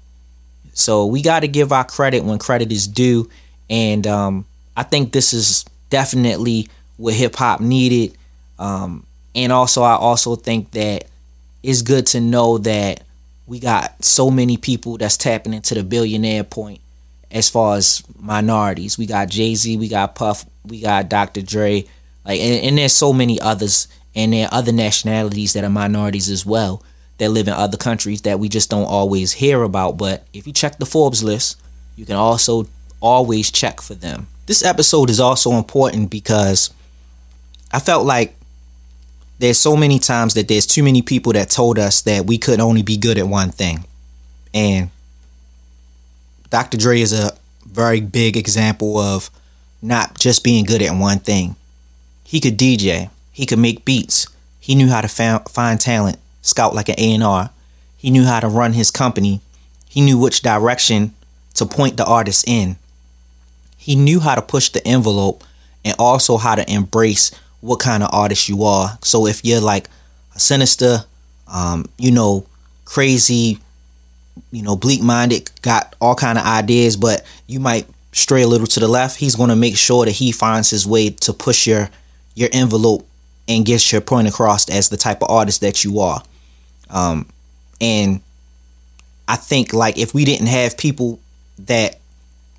So 0.72 1.06
we 1.06 1.22
got 1.22 1.40
to 1.40 1.48
give 1.48 1.72
our 1.72 1.84
credit 1.84 2.22
when 2.22 2.38
credit 2.38 2.70
is 2.70 2.86
due, 2.86 3.28
and 3.68 4.06
um, 4.06 4.46
I 4.76 4.84
think 4.84 5.12
this 5.12 5.32
is 5.32 5.64
definitely 5.90 6.68
what 6.98 7.14
hip 7.14 7.34
hop 7.34 7.60
needed. 7.60 8.16
Um, 8.60 9.04
and 9.34 9.50
also, 9.50 9.82
I 9.82 9.96
also 9.96 10.36
think 10.36 10.70
that 10.72 11.06
it's 11.64 11.82
good 11.82 12.06
to 12.08 12.20
know 12.20 12.58
that 12.58 13.02
we 13.48 13.58
got 13.58 14.04
so 14.04 14.30
many 14.30 14.58
people 14.58 14.98
that's 14.98 15.16
tapping 15.16 15.54
into 15.54 15.74
the 15.74 15.82
billionaire 15.82 16.44
point 16.44 16.80
as 17.30 17.48
far 17.48 17.76
as 17.76 18.02
minorities. 18.18 18.98
We 18.98 19.06
got 19.06 19.30
Jay 19.30 19.54
Z, 19.54 19.78
we 19.78 19.88
got 19.88 20.14
Puff, 20.14 20.44
we 20.64 20.82
got 20.82 21.08
Dr. 21.08 21.40
Dre, 21.40 21.84
like, 22.24 22.40
and, 22.40 22.64
and, 22.64 22.78
there's 22.78 22.92
so 22.92 23.12
many 23.12 23.40
others, 23.40 23.88
and 24.14 24.34
there 24.34 24.46
are 24.46 24.54
other 24.54 24.72
nationalities 24.72 25.54
that 25.54 25.64
are 25.64 25.70
minorities 25.70 26.28
as 26.28 26.44
well 26.44 26.82
that 27.16 27.30
live 27.30 27.48
in 27.48 27.54
other 27.54 27.78
countries 27.78 28.22
that 28.22 28.38
we 28.38 28.50
just 28.50 28.68
don't 28.68 28.84
always 28.84 29.32
hear 29.32 29.62
about. 29.62 29.96
But 29.96 30.26
if 30.34 30.46
you 30.46 30.52
check 30.52 30.78
the 30.78 30.86
Forbes 30.86 31.24
list, 31.24 31.58
you 31.96 32.04
can 32.04 32.16
also 32.16 32.66
always 33.00 33.50
check 33.50 33.80
for 33.80 33.94
them. 33.94 34.26
This 34.46 34.62
episode 34.62 35.08
is 35.08 35.20
also 35.20 35.52
important 35.52 36.10
because 36.10 36.72
I 37.72 37.80
felt 37.80 38.04
like 38.04 38.37
there's 39.38 39.58
so 39.58 39.76
many 39.76 39.98
times 39.98 40.34
that 40.34 40.48
there's 40.48 40.66
too 40.66 40.82
many 40.82 41.02
people 41.02 41.32
that 41.32 41.50
told 41.50 41.78
us 41.78 42.02
that 42.02 42.26
we 42.26 42.38
could 42.38 42.60
only 42.60 42.82
be 42.82 42.96
good 42.96 43.18
at 43.18 43.28
one 43.28 43.50
thing. 43.50 43.84
And 44.52 44.90
Dr. 46.50 46.76
Dre 46.76 47.00
is 47.00 47.12
a 47.12 47.36
very 47.64 48.00
big 48.00 48.36
example 48.36 48.98
of 48.98 49.30
not 49.80 50.18
just 50.18 50.42
being 50.42 50.64
good 50.64 50.82
at 50.82 50.96
one 50.96 51.18
thing. 51.18 51.56
He 52.24 52.40
could 52.40 52.58
DJ, 52.58 53.10
he 53.32 53.46
could 53.46 53.58
make 53.58 53.84
beats, 53.84 54.26
he 54.58 54.74
knew 54.74 54.88
how 54.88 55.00
to 55.00 55.08
find 55.08 55.80
talent, 55.80 56.18
scout 56.42 56.74
like 56.74 56.88
an 56.90 56.96
A&R. 56.98 57.50
He 57.96 58.10
knew 58.10 58.24
how 58.24 58.40
to 58.40 58.48
run 58.48 58.74
his 58.74 58.90
company. 58.90 59.40
He 59.88 60.02
knew 60.02 60.18
which 60.18 60.42
direction 60.42 61.14
to 61.54 61.64
point 61.64 61.96
the 61.96 62.04
artist 62.04 62.46
in. 62.46 62.76
He 63.78 63.96
knew 63.96 64.20
how 64.20 64.34
to 64.34 64.42
push 64.42 64.68
the 64.68 64.86
envelope 64.86 65.42
and 65.84 65.96
also 65.98 66.36
how 66.36 66.54
to 66.54 66.70
embrace 66.70 67.30
what 67.60 67.80
kind 67.80 68.02
of 68.02 68.10
artist 68.12 68.48
you 68.48 68.64
are. 68.64 68.98
So 69.02 69.26
if 69.26 69.44
you're 69.44 69.60
like 69.60 69.88
a 70.34 70.38
sinister, 70.38 71.04
um, 71.46 71.86
you 71.98 72.10
know, 72.10 72.46
crazy, 72.84 73.58
you 74.50 74.62
know, 74.62 74.76
bleak 74.76 75.02
minded, 75.02 75.50
got 75.62 75.94
all 76.00 76.14
kind 76.14 76.38
of 76.38 76.44
ideas, 76.44 76.96
but 76.96 77.24
you 77.46 77.60
might 77.60 77.86
stray 78.12 78.42
a 78.42 78.46
little 78.46 78.66
to 78.66 78.80
the 78.80 78.88
left, 78.88 79.16
he's 79.16 79.36
going 79.36 79.50
to 79.50 79.56
make 79.56 79.76
sure 79.76 80.04
that 80.04 80.12
he 80.12 80.32
finds 80.32 80.70
his 80.70 80.86
way 80.86 81.10
to 81.10 81.32
push 81.32 81.66
your 81.66 81.90
your 82.34 82.48
envelope 82.52 83.06
and 83.48 83.66
gets 83.66 83.90
your 83.90 84.00
point 84.00 84.28
across 84.28 84.68
as 84.68 84.90
the 84.90 84.96
type 84.96 85.22
of 85.22 85.30
artist 85.30 85.60
that 85.60 85.82
you 85.82 85.98
are. 85.98 86.22
Um, 86.90 87.26
and 87.80 88.20
I 89.26 89.36
think 89.36 89.72
like 89.72 89.98
if 89.98 90.14
we 90.14 90.24
didn't 90.24 90.46
have 90.46 90.76
people 90.76 91.18
that 91.58 91.98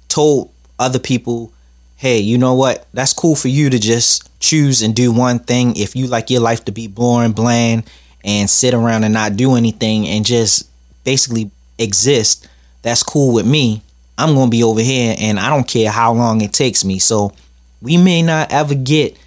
told 0.09 0.51
other 0.77 0.99
people, 0.99 1.53
hey, 1.99 2.17
you 2.17 2.37
know 2.37 2.53
what? 2.53 2.87
That's 2.93 3.11
cool 3.11 3.35
for 3.35 3.49
you 3.49 3.69
to 3.69 3.77
just 3.77 4.29
choose 4.39 4.81
and 4.81 4.95
do 4.95 5.11
one 5.11 5.37
thing. 5.37 5.75
If 5.75 5.97
you 5.97 6.07
like 6.07 6.29
your 6.29 6.39
life 6.39 6.63
to 6.65 6.71
be 6.71 6.87
boring, 6.87 7.33
bland, 7.33 7.83
and 8.23 8.49
sit 8.49 8.73
around 8.73 9.03
and 9.03 9.13
not 9.13 9.35
do 9.35 9.55
anything 9.55 10.07
and 10.07 10.25
just 10.25 10.69
basically 11.03 11.51
exist, 11.77 12.47
that's 12.83 13.03
cool 13.03 13.33
with 13.33 13.45
me. 13.45 13.81
I'm 14.17 14.33
going 14.33 14.47
to 14.47 14.51
be 14.51 14.63
over 14.63 14.79
here 14.79 15.13
and 15.19 15.37
I 15.37 15.49
don't 15.49 15.67
care 15.67 15.91
how 15.91 16.13
long 16.13 16.39
it 16.39 16.53
takes 16.53 16.85
me. 16.85 16.99
So 16.99 17.33
we 17.81 17.97
may 17.97 18.21
not 18.21 18.49
ever 18.49 18.75
get 18.75 19.17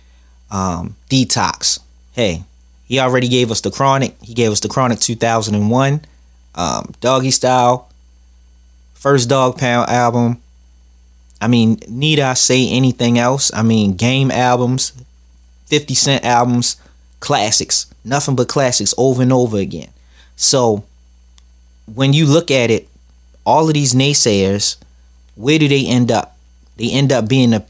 um, 0.51 0.97
detox. 1.11 1.79
Hey, 2.13 2.43
he 2.87 2.99
already 3.01 3.29
gave 3.29 3.51
us 3.51 3.61
the 3.61 3.71
Chronic. 3.71 4.17
He 4.23 4.33
gave 4.33 4.51
us 4.51 4.61
the 4.61 4.69
Chronic 4.69 4.99
2001, 4.99 6.01
um, 6.55 6.95
Doggy 7.03 7.33
Style, 7.33 7.91
first 8.95 9.29
Dogg 9.29 9.59
Pound 9.59 9.91
album. 9.91 10.42
I 11.43 11.49
mean, 11.49 11.81
need 11.89 12.21
I 12.21 12.35
say 12.35 12.69
anything 12.71 13.19
else? 13.19 13.53
I 13.53 13.63
mean, 13.63 13.97
game 13.97 14.31
albums, 14.31 14.93
50 15.67 15.93
Cent 15.95 16.25
albums, 16.25 16.77
classics, 17.19 17.93
nothing 18.05 18.37
but 18.37 18.49
classics 18.49 18.95
over 18.97 19.23
and 19.23 19.33
over 19.33 19.59
again. 19.59 19.91
So 20.37 20.85
when 21.93 22.13
you 22.13 22.27
look 22.27 22.53
at 22.53 22.71
it, 22.71 22.89
all 23.45 23.67
of 23.67 23.75
these 23.75 23.93
naysayers, 23.93 24.77
where 25.35 25.59
do 25.59 25.67
they 25.67 25.85
end 25.85 26.13
up? 26.13 26.37
They 26.77 26.93
end 26.93 27.11
up 27.11 27.29
being 27.29 27.51
the 27.51 27.65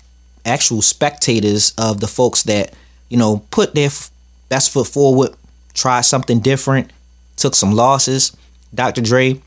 actual 0.45 0.83
spectators 0.83 1.73
of 1.79 2.00
the 2.00 2.09
folks 2.09 2.43
that, 2.43 2.75
you 3.09 3.17
know, 3.17 3.43
put 3.50 3.75
their 3.75 3.88
best 4.50 4.71
foot 4.71 4.87
forward, 4.87 5.31
tried 5.73 6.02
something 6.02 6.41
different, 6.41 6.91
took 7.37 7.55
some 7.55 7.73
losses. 7.73 8.37
Dr. 8.75 9.00
Dre 9.00 9.41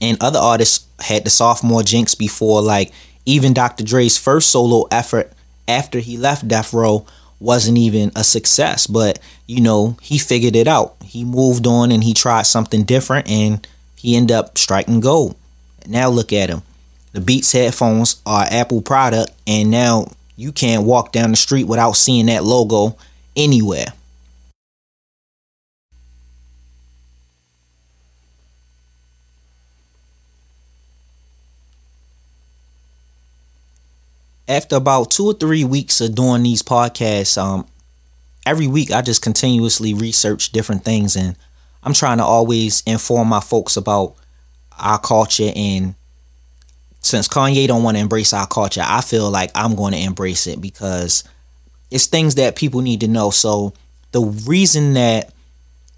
and 0.00 0.16
other 0.20 0.38
artists 0.38 0.86
had 1.00 1.24
the 1.24 1.30
sophomore 1.30 1.82
jinx 1.82 2.14
before, 2.14 2.62
like 2.62 2.92
even 3.26 3.52
Dr. 3.52 3.84
Dre's 3.84 4.16
first 4.16 4.50
solo 4.50 4.86
effort 4.90 5.32
after 5.68 5.98
he 5.98 6.16
left 6.16 6.48
Death 6.48 6.72
Row 6.72 7.04
wasn't 7.40 7.78
even 7.78 8.12
a 8.16 8.24
success. 8.24 8.86
But, 8.86 9.18
you 9.46 9.60
know, 9.60 9.96
he 10.00 10.18
figured 10.18 10.56
it 10.56 10.68
out. 10.68 10.96
He 11.04 11.24
moved 11.24 11.66
on 11.66 11.92
and 11.92 12.02
he 12.02 12.14
tried 12.14 12.46
something 12.46 12.84
different 12.84 13.28
and 13.28 13.66
he 13.96 14.16
ended 14.16 14.36
up 14.36 14.56
striking 14.56 15.00
gold. 15.00 15.36
Now 15.86 16.08
look 16.08 16.32
at 16.32 16.48
him. 16.48 16.62
The 17.12 17.20
Beats 17.20 17.52
headphones 17.52 18.20
are 18.26 18.46
Apple 18.50 18.82
product 18.82 19.32
and 19.46 19.70
now 19.70 20.12
you 20.36 20.52
can't 20.52 20.84
walk 20.84 21.12
down 21.12 21.30
the 21.30 21.36
street 21.36 21.64
without 21.64 21.92
seeing 21.92 22.26
that 22.26 22.44
logo 22.44 22.96
anywhere. 23.34 23.86
After 34.48 34.76
about 34.76 35.10
two 35.10 35.26
or 35.26 35.34
three 35.34 35.64
weeks 35.64 36.00
of 36.00 36.14
doing 36.14 36.42
these 36.42 36.62
podcasts, 36.62 37.36
um, 37.36 37.66
every 38.44 38.68
week 38.68 38.92
I 38.92 39.02
just 39.02 39.22
continuously 39.22 39.92
research 39.92 40.50
different 40.50 40.84
things 40.84 41.16
and 41.16 41.36
I'm 41.82 41.92
trying 41.92 42.18
to 42.18 42.24
always 42.24 42.82
inform 42.86 43.28
my 43.28 43.40
folks 43.40 43.76
about 43.76 44.14
our 44.78 44.98
culture 44.98 45.50
and 45.54 45.94
since 47.00 47.28
Kanye 47.28 47.68
don't 47.68 47.84
want 47.84 47.96
to 47.96 48.00
embrace 48.00 48.32
our 48.32 48.46
culture, 48.46 48.82
I 48.84 49.00
feel 49.00 49.30
like 49.30 49.50
I'm 49.54 49.76
going 49.76 49.92
to 49.92 50.00
embrace 50.00 50.46
it 50.46 50.60
because 50.60 51.22
it's 51.90 52.06
things 52.06 52.34
that 52.34 52.56
people 52.56 52.82
need 52.82 53.00
to 53.00 53.08
know. 53.08 53.30
So 53.30 53.74
the 54.10 54.22
reason 54.22 54.94
that 54.94 55.32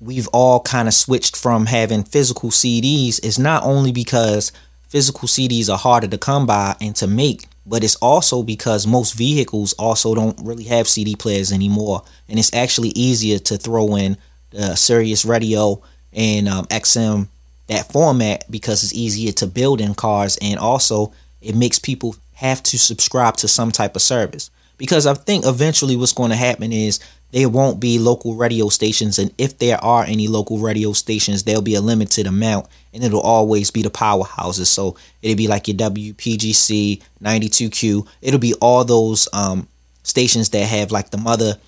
we've 0.00 0.28
all 0.28 0.60
kind 0.60 0.86
of 0.86 0.94
switched 0.94 1.36
from 1.36 1.66
having 1.66 2.04
physical 2.04 2.50
CDs 2.50 3.24
is 3.24 3.38
not 3.38 3.64
only 3.64 3.90
because 3.90 4.52
physical 4.88 5.28
CDs 5.28 5.70
are 5.72 5.78
harder 5.78 6.08
to 6.08 6.18
come 6.18 6.46
by 6.46 6.76
and 6.80 6.94
to 6.96 7.06
make, 7.06 7.46
but 7.68 7.84
it's 7.84 7.96
also 7.96 8.42
because 8.42 8.86
most 8.86 9.14
vehicles 9.14 9.74
also 9.74 10.14
don't 10.14 10.38
really 10.42 10.64
have 10.64 10.88
CD 10.88 11.14
players 11.14 11.52
anymore, 11.52 12.02
and 12.28 12.38
it's 12.38 12.54
actually 12.54 12.90
easier 12.90 13.38
to 13.38 13.56
throw 13.56 13.96
in 13.96 14.16
the 14.50 14.74
Sirius 14.74 15.24
Radio 15.24 15.82
and 16.12 16.48
um, 16.48 16.64
XM 16.66 17.28
that 17.66 17.92
format 17.92 18.50
because 18.50 18.82
it's 18.82 18.94
easier 18.94 19.32
to 19.32 19.46
build 19.46 19.80
in 19.80 19.94
cars, 19.94 20.38
and 20.40 20.58
also 20.58 21.12
it 21.40 21.54
makes 21.54 21.78
people 21.78 22.16
have 22.32 22.62
to 22.62 22.78
subscribe 22.78 23.36
to 23.36 23.48
some 23.48 23.70
type 23.70 23.96
of 23.96 24.02
service. 24.02 24.50
Because 24.76 25.06
I 25.06 25.14
think 25.14 25.44
eventually 25.44 25.96
what's 25.96 26.12
going 26.12 26.30
to 26.30 26.36
happen 26.36 26.72
is 26.72 27.00
there 27.30 27.48
won't 27.48 27.78
be 27.78 27.98
local 27.98 28.34
radio 28.34 28.68
stations, 28.68 29.18
and 29.18 29.32
if 29.36 29.58
there 29.58 29.82
are 29.84 30.04
any 30.04 30.28
local 30.28 30.58
radio 30.58 30.92
stations, 30.92 31.44
there'll 31.44 31.62
be 31.62 31.74
a 31.74 31.80
limited 31.80 32.26
amount, 32.26 32.66
and 32.94 33.04
it'll 33.04 33.20
always 33.20 33.70
be 33.70 33.82
the 33.82 33.90
powerhouses. 33.90 34.66
So 34.66 34.96
it'll 35.20 35.36
be 35.36 35.48
like 35.48 35.68
your 35.68 35.76
WPGC, 35.76 37.02
92Q. 37.22 38.06
It'll 38.22 38.40
be 38.40 38.54
all 38.54 38.84
those 38.84 39.28
um, 39.32 39.68
stations 40.02 40.48
that 40.50 40.64
have 40.64 40.90
like 40.90 41.10
the 41.10 41.18
mother 41.18 41.58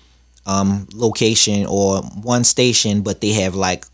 um, 0.45 0.87
location 0.93 1.65
or 1.67 2.01
one 2.01 2.43
station, 2.43 3.01
but 3.01 3.21
they 3.21 3.33
have 3.33 3.53
like 3.53 3.85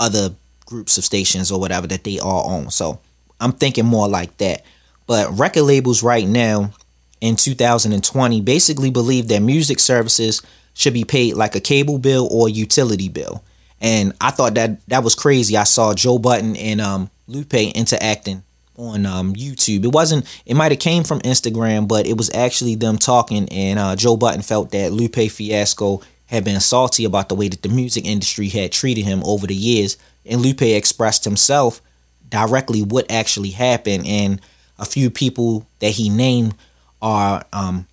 other 0.00 0.34
groups 0.64 0.96
of 0.96 1.04
stations 1.04 1.52
or 1.52 1.60
whatever 1.60 1.86
that 1.86 2.04
they 2.04 2.18
all 2.18 2.50
own. 2.50 2.70
So 2.70 3.00
I'm 3.38 3.52
thinking 3.52 3.84
more 3.84 4.08
like 4.08 4.36
that. 4.38 4.64
But 5.06 5.38
record 5.38 5.64
labels 5.64 6.02
right 6.02 6.26
now 6.26 6.72
in 7.20 7.36
2020 7.36 8.40
basically 8.40 8.90
believe 8.90 9.28
that 9.28 9.40
music 9.40 9.78
services 9.78 10.40
should 10.74 10.94
be 10.94 11.04
paid 11.04 11.34
like 11.34 11.54
a 11.54 11.60
cable 11.60 11.98
bill 11.98 12.28
or 12.30 12.48
utility 12.48 13.08
bill. 13.08 13.44
And 13.80 14.12
I 14.20 14.30
thought 14.30 14.54
that 14.54 14.86
that 14.88 15.02
was 15.02 15.14
crazy. 15.14 15.56
I 15.56 15.64
saw 15.64 15.92
Joe 15.92 16.18
Budden 16.18 16.56
and 16.56 16.80
um, 16.80 17.10
Lupe 17.26 17.54
interacting 17.54 18.44
on 18.76 19.04
um, 19.06 19.34
YouTube. 19.34 19.84
It 19.84 19.92
wasn't. 19.92 20.24
It 20.46 20.54
might 20.54 20.72
have 20.72 20.78
came 20.78 21.04
from 21.04 21.20
Instagram, 21.20 21.88
but 21.88 22.06
it 22.06 22.16
was 22.16 22.32
actually 22.34 22.76
them 22.76 22.96
talking. 22.96 23.48
And 23.48 23.78
uh, 23.78 23.96
Joe 23.96 24.16
Budden 24.16 24.42
felt 24.42 24.70
that 24.70 24.92
Lupe 24.92 25.30
Fiasco 25.30 26.00
had 26.26 26.44
been 26.44 26.60
salty 26.60 27.04
about 27.04 27.28
the 27.28 27.34
way 27.34 27.48
that 27.48 27.62
the 27.62 27.68
music 27.68 28.06
industry 28.06 28.48
had 28.48 28.72
treated 28.72 29.04
him 29.04 29.22
over 29.24 29.46
the 29.46 29.54
years. 29.54 29.96
And 30.24 30.40
Lupe 30.40 30.62
expressed 30.62 31.24
himself 31.24 31.82
directly 32.28 32.82
what 32.82 33.10
actually 33.10 33.50
happened. 33.50 34.06
And 34.06 34.40
a 34.78 34.84
few 34.84 35.10
people 35.10 35.66
that 35.80 35.90
he 35.90 36.08
named 36.08 36.54
are 37.02 37.44
um, 37.52 37.86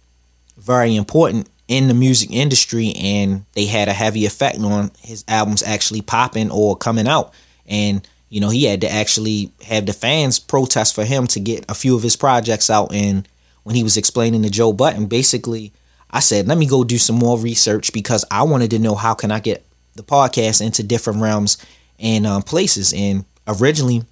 very 0.57 0.95
important 0.95 1.49
in 1.69 1.87
the 1.87 1.93
music 1.93 2.31
industry 2.31 2.93
and 2.97 3.45
they 3.53 3.65
had 3.65 3.87
a 3.87 3.93
heavy 3.93 4.25
effect 4.25 4.57
on 4.57 4.91
his 5.01 5.23
albums 5.27 5.61
actually 5.61 6.01
popping 6.01 6.49
or 6.49 6.75
coming 6.75 7.07
out. 7.07 7.31
And 7.67 8.05
you 8.27 8.41
know 8.41 8.49
he 8.49 8.65
had 8.65 8.81
to 8.81 8.91
actually 8.91 9.53
have 9.65 9.85
the 9.85 9.93
fans 9.93 10.39
protest 10.39 10.95
for 10.95 11.05
him 11.05 11.27
to 11.27 11.39
get 11.39 11.65
a 11.69 11.75
few 11.75 11.95
of 11.95 12.03
his 12.03 12.15
projects 12.15 12.71
out. 12.71 12.91
And 12.91 13.27
when 13.63 13.75
he 13.75 13.83
was 13.83 13.97
explaining 13.97 14.41
to 14.43 14.49
Joe 14.49 14.73
Budden, 14.73 15.05
basically 15.05 15.71
I 16.09 16.19
said 16.21 16.47
let 16.47 16.57
me 16.57 16.65
go 16.65 16.83
do 16.83 16.97
some 16.97 17.17
more 17.17 17.37
research 17.37 17.93
because 17.93 18.25
I 18.31 18.43
wanted 18.43 18.71
to 18.71 18.79
know 18.79 18.95
how 18.95 19.13
can 19.13 19.31
I 19.31 19.39
get 19.39 19.63
the 19.95 20.03
podcast 20.03 20.65
into 20.65 20.81
different 20.81 21.21
realms 21.21 21.59
and 21.99 22.25
um, 22.25 22.41
places. 22.41 22.93
And 22.93 23.25
originally 23.47 24.03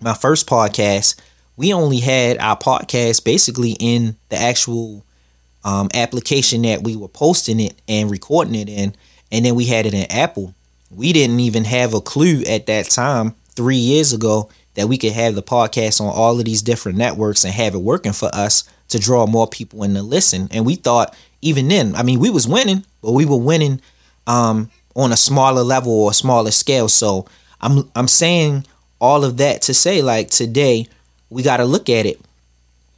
my 0.00 0.14
first 0.14 0.48
podcast 0.48 1.20
we 1.56 1.72
only 1.72 2.00
had 2.00 2.38
our 2.38 2.58
podcast 2.58 3.22
basically 3.22 3.76
in 3.78 4.16
the 4.28 4.36
actual 4.36 5.04
um, 5.64 5.88
application 5.94 6.62
that 6.62 6.82
we 6.82 6.96
were 6.96 7.08
posting 7.08 7.60
it 7.60 7.74
and 7.88 8.10
recording 8.10 8.54
it 8.54 8.68
in, 8.68 8.94
and 9.32 9.44
then 9.44 9.54
we 9.54 9.66
had 9.66 9.86
it 9.86 9.94
in 9.94 10.10
Apple. 10.10 10.54
We 10.90 11.12
didn't 11.12 11.40
even 11.40 11.64
have 11.64 11.94
a 11.94 12.00
clue 12.00 12.42
at 12.48 12.66
that 12.66 12.90
time, 12.90 13.34
three 13.56 13.76
years 13.76 14.12
ago, 14.12 14.50
that 14.74 14.88
we 14.88 14.98
could 14.98 15.12
have 15.12 15.34
the 15.34 15.42
podcast 15.42 16.00
on 16.00 16.12
all 16.12 16.38
of 16.38 16.44
these 16.44 16.62
different 16.62 16.98
networks 16.98 17.44
and 17.44 17.54
have 17.54 17.74
it 17.74 17.78
working 17.78 18.12
for 18.12 18.28
us 18.34 18.64
to 18.88 18.98
draw 18.98 19.26
more 19.26 19.46
people 19.46 19.82
in 19.82 19.94
to 19.94 20.02
listen. 20.02 20.48
And 20.50 20.66
we 20.66 20.74
thought 20.74 21.16
even 21.42 21.68
then, 21.68 21.94
I 21.94 22.02
mean, 22.02 22.20
we 22.20 22.30
was 22.30 22.48
winning, 22.48 22.84
but 23.02 23.12
we 23.12 23.24
were 23.24 23.36
winning 23.36 23.80
um, 24.26 24.70
on 24.94 25.12
a 25.12 25.16
smaller 25.16 25.62
level 25.62 25.92
or 25.92 26.10
a 26.10 26.14
smaller 26.14 26.50
scale. 26.50 26.88
So 26.88 27.26
I'm 27.60 27.90
I'm 27.94 28.08
saying 28.08 28.66
all 29.00 29.24
of 29.24 29.36
that 29.38 29.62
to 29.62 29.74
say 29.74 30.02
like 30.02 30.30
today 30.30 30.86
we 31.30 31.42
got 31.42 31.58
to 31.58 31.64
look 31.64 31.88
at 31.88 32.06
it. 32.06 32.20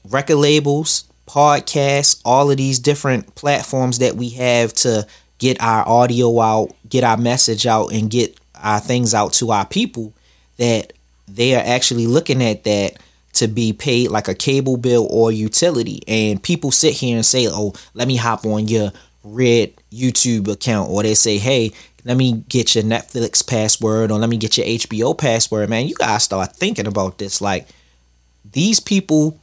Record 0.08 0.36
labels, 0.36 1.04
podcasts, 1.26 2.20
all 2.24 2.50
of 2.50 2.56
these 2.56 2.78
different 2.78 3.34
platforms 3.34 3.98
that 3.98 4.14
we 4.14 4.30
have 4.30 4.72
to 4.74 5.06
get 5.38 5.60
our 5.60 5.86
audio 5.86 6.40
out, 6.40 6.74
get 6.88 7.04
our 7.04 7.16
message 7.16 7.66
out, 7.66 7.92
and 7.92 8.10
get 8.10 8.38
our 8.62 8.80
things 8.80 9.12
out 9.12 9.32
to 9.34 9.50
our 9.50 9.66
people 9.66 10.12
that 10.56 10.92
they 11.28 11.54
are 11.54 11.62
actually 11.64 12.06
looking 12.06 12.42
at 12.42 12.64
that 12.64 12.96
to 13.34 13.46
be 13.46 13.72
paid 13.72 14.10
like 14.10 14.28
a 14.28 14.34
cable 14.34 14.76
bill 14.76 15.06
or 15.10 15.30
utility. 15.30 16.02
And 16.08 16.42
people 16.42 16.70
sit 16.70 16.94
here 16.94 17.16
and 17.16 17.26
say, 17.26 17.46
oh, 17.48 17.74
let 17.92 18.08
me 18.08 18.16
hop 18.16 18.46
on 18.46 18.68
your 18.68 18.92
red 19.22 19.74
YouTube 19.92 20.48
account. 20.48 20.90
Or 20.90 21.02
they 21.02 21.14
say, 21.14 21.36
hey, 21.36 21.72
let 22.04 22.16
me 22.16 22.44
get 22.48 22.74
your 22.74 22.84
Netflix 22.84 23.46
password 23.46 24.10
or 24.10 24.18
let 24.18 24.30
me 24.30 24.38
get 24.38 24.56
your 24.56 24.66
HBO 24.66 25.18
password. 25.18 25.68
Man, 25.68 25.86
you 25.86 25.94
guys 25.96 26.22
start 26.22 26.56
thinking 26.56 26.86
about 26.86 27.18
this. 27.18 27.40
Like, 27.40 27.68
these 28.52 28.80
people 28.80 29.38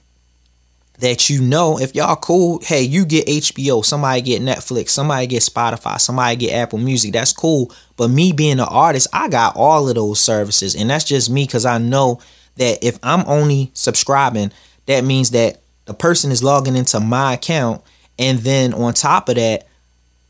that 1.00 1.30
you 1.30 1.42
know, 1.42 1.80
if 1.80 1.96
y'all 1.96 2.16
cool, 2.16 2.60
hey, 2.64 2.82
you 2.84 3.06
get 3.06 3.26
HBO, 3.28 3.84
somebody 3.84 4.22
get 4.22 4.42
Netflix, 4.42 4.90
somebody 4.90 5.28
get 5.28 5.42
Spotify, 5.42 6.00
somebody 6.00 6.36
get 6.36 6.54
Apple 6.54 6.80
Music. 6.80 7.14
That's 7.14 7.34
cool. 7.34 7.72
But 7.98 8.10
me 8.10 8.32
being 8.32 8.60
an 8.60 8.68
artist, 8.70 9.08
I 9.12 9.28
got 9.28 9.56
all 9.56 9.90
of 9.90 9.96
those 9.96 10.20
services. 10.20 10.76
And 10.76 10.90
that's 10.90 11.06
just 11.06 11.30
me 11.30 11.46
because 11.46 11.66
I 11.66 11.80
know 11.80 12.20
that 12.58 12.84
if 12.84 13.00
I'm 13.02 13.24
only 13.28 13.72
subscribing, 13.74 14.52
that 14.86 15.04
means 15.04 15.32
that 15.32 15.62
the 15.86 15.94
person 15.94 16.32
is 16.32 16.44
logging 16.44 16.76
into 16.76 17.00
my 17.00 17.34
account. 17.34 17.82
And 18.20 18.40
then 18.40 18.74
on 18.74 18.94
top 18.94 19.30
of 19.30 19.36
that, 19.36 19.68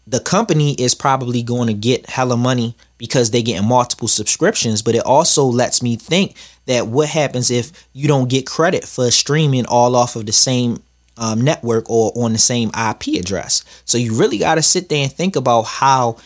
the 0.06 0.20
company 0.20 0.74
is 0.74 0.96
probably 0.96 1.42
going 1.42 1.68
to 1.68 1.74
get 1.74 2.10
hella 2.10 2.36
money 2.36 2.76
because 2.98 3.32
they 3.32 3.42
getting 3.42 3.68
multiple 3.68 4.08
subscriptions. 4.08 4.82
But 4.82 4.96
it 4.96 5.06
also 5.06 5.46
lets 5.46 5.82
me 5.82 5.96
think 5.96 6.36
that 6.66 6.88
what 6.88 7.10
happens 7.10 7.50
if 7.50 7.88
you 7.94 8.08
don't 8.08 8.30
get 8.30 8.46
credit 8.46 8.84
for 8.84 9.10
streaming 9.12 9.66
all 9.66 9.96
off 9.96 10.16
of 10.16 10.26
the 10.26 10.34
same 10.34 10.84
um, 11.18 11.42
network 11.42 11.90
or 11.90 12.12
on 12.16 12.34
the 12.34 12.40
same 12.40 12.70
IP 12.70 13.20
address. 13.20 13.64
So 13.86 13.98
you 13.98 14.16
really 14.16 14.38
got 14.38 14.56
to 14.56 14.62
sit 14.62 14.90
there 14.90 15.04
and 15.04 15.12
think 15.12 15.36
about 15.36 15.64
how 15.64 16.18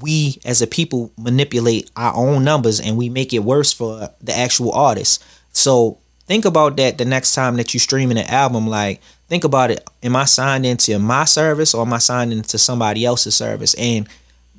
we 0.00 0.38
as 0.44 0.62
a 0.62 0.66
people 0.66 1.12
manipulate 1.18 1.90
our 1.96 2.14
own 2.14 2.44
numbers 2.44 2.80
and 2.80 2.96
we 2.96 3.08
make 3.08 3.32
it 3.32 3.40
worse 3.40 3.72
for 3.72 4.10
the 4.20 4.36
actual 4.36 4.72
artist. 4.72 5.24
So 5.52 5.98
think 6.26 6.44
about 6.44 6.76
that 6.76 6.96
the 6.96 7.04
next 7.04 7.34
time 7.34 7.56
that 7.56 7.74
you're 7.74 7.80
streaming 7.80 8.18
an 8.18 8.26
album. 8.26 8.68
Like 8.68 9.00
think 9.30 9.44
about 9.44 9.70
it. 9.70 9.88
Am 10.02 10.16
I 10.16 10.24
signed 10.24 10.66
into 10.66 10.98
my 10.98 11.24
service 11.24 11.72
or 11.72 11.86
am 11.86 11.92
I 11.92 11.98
signed 11.98 12.32
into 12.32 12.58
somebody 12.58 13.04
else's 13.06 13.36
service? 13.36 13.74
And 13.74 14.08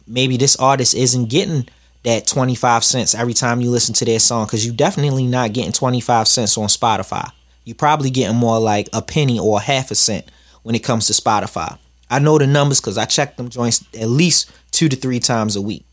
maybe 0.08 0.38
this 0.38 0.56
artist 0.56 0.96
isn't 0.96 1.30
getting 1.30 1.68
that 2.04 2.26
25 2.26 2.84
cents 2.84 3.14
every 3.14 3.34
time 3.34 3.60
you 3.60 3.70
listen 3.70 3.94
to 3.96 4.06
their 4.06 4.20
song 4.20 4.46
because 4.46 4.66
you 4.66 4.72
definitely 4.72 5.28
not 5.28 5.52
getting 5.52 5.74
25 5.74 6.28
cents 6.28 6.58
on 6.58 6.68
Spotify. 6.70 7.30
You're 7.66 7.76
probably 7.76 8.10
getting 8.10 8.38
more 8.38 8.60
like 8.60 8.88
a 8.94 9.02
penny 9.02 9.38
or 9.38 9.60
half 9.60 9.92
a 9.92 9.96
cent 9.96 10.26
when 10.64 10.74
it 10.74 10.84
comes 10.84 11.06
to 11.08 11.14
Spotify. 11.14 11.78
I 12.10 12.20
know 12.20 12.38
the 12.38 12.48
numbers 12.48 12.80
because 12.80 12.98
I 12.98 13.06
check 13.06 13.36
them 13.36 13.50
joints 13.50 13.86
at 13.94 14.08
least 14.08 14.52
two 14.72 14.88
to 14.88 14.96
three 14.96 15.20
times 15.20 15.58
a 15.58 15.62
week. 15.62 15.86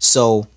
So 0.00 0.48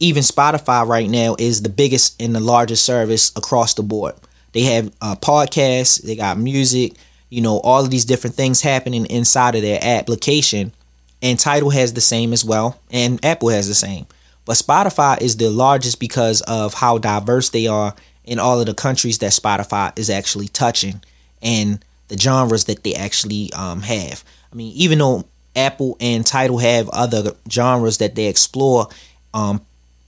even 0.00 0.24
Spotify 0.24 0.86
right 0.86 1.08
now 1.08 1.36
is 1.38 1.62
the 1.62 1.68
biggest 1.68 2.20
and 2.20 2.34
the 2.34 2.40
largest 2.40 2.84
service 2.84 3.32
across 3.36 3.74
the 3.74 3.84
board. 3.84 4.14
They 4.54 4.62
have 4.62 4.90
uh, 5.02 5.16
podcasts, 5.16 6.02
they 6.02 6.16
got 6.16 6.38
music, 6.38 6.94
you 7.28 7.42
know, 7.42 7.58
all 7.58 7.84
of 7.84 7.90
these 7.90 8.04
different 8.04 8.36
things 8.36 8.62
happening 8.62 9.04
inside 9.06 9.56
of 9.56 9.62
their 9.62 9.80
application. 9.82 10.72
And 11.20 11.38
Tidal 11.38 11.70
has 11.70 11.92
the 11.92 12.00
same 12.00 12.32
as 12.32 12.44
well, 12.44 12.80
and 12.90 13.22
Apple 13.24 13.48
has 13.48 13.66
the 13.66 13.74
same. 13.74 14.06
But 14.44 14.56
Spotify 14.56 15.20
is 15.20 15.36
the 15.36 15.50
largest 15.50 15.98
because 15.98 16.40
of 16.42 16.74
how 16.74 16.98
diverse 16.98 17.50
they 17.50 17.66
are 17.66 17.94
in 18.24 18.38
all 18.38 18.60
of 18.60 18.66
the 18.66 18.74
countries 18.74 19.18
that 19.18 19.32
Spotify 19.32 19.98
is 19.98 20.10
actually 20.10 20.48
touching 20.48 21.02
and 21.42 21.84
the 22.08 22.16
genres 22.16 22.64
that 22.64 22.84
they 22.84 22.94
actually 22.94 23.52
um, 23.54 23.80
have. 23.82 24.22
I 24.52 24.56
mean, 24.56 24.72
even 24.76 24.98
though 24.98 25.24
Apple 25.56 25.96
and 26.00 26.26
Tidal 26.26 26.58
have 26.58 26.88
other 26.90 27.32
genres 27.50 27.98
that 27.98 28.14
they 28.14 28.26
explore, 28.26 28.88
um, 29.32 29.60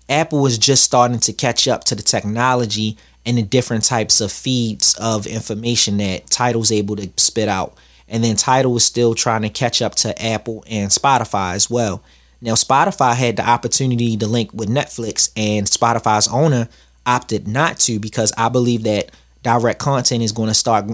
Apple 0.09 0.47
is 0.47 0.59
just 0.59 0.85
starting 0.85 1.19
to 1.21 1.33
catch 1.33 1.67
up 1.67 1.85
to 1.85 1.95
the 1.95 2.03
technology 2.03 2.97
and 3.27 3.37
the 3.37 3.43
different 3.43 3.85
types 3.85 4.21
of 4.21 4.31
feeds 4.31 4.95
of 5.01 5.27
information 5.27 5.97
that 5.99 6.31
Tidal's 6.31 6.71
able 6.71 6.97
to 6.97 7.11
spit 7.17 7.49
out. 7.49 7.77
And 8.09 8.23
then 8.23 8.37
Tidal 8.37 8.77
is 8.77 8.85
still 8.85 9.15
trying 9.15 9.43
to 9.43 9.49
catch 9.49 9.83
up 9.83 9.97
to 9.97 10.25
Apple 10.25 10.65
and 10.69 10.91
Spotify 10.91 11.55
as 11.55 11.69
well. 11.69 12.05
Now, 12.41 12.53
Spotify 12.53 13.15
had 13.17 13.37
the 13.37 13.49
opportunity 13.49 14.17
to 14.17 14.27
link 14.27 14.53
with 14.53 14.69
Netflix, 14.69 15.31
and 15.37 15.67
Spotify's 15.67 16.29
owner 16.29 16.69
opted 17.05 17.49
not 17.49 17.79
to 17.81 17.99
because 17.99 18.33
I 18.37 18.49
believe 18.49 18.85
that 18.85 19.11
direct 19.43 19.81
content 19.81 20.23
is 20.23 20.33
going 20.33 20.49
to 20.49 20.55
start 20.55 20.85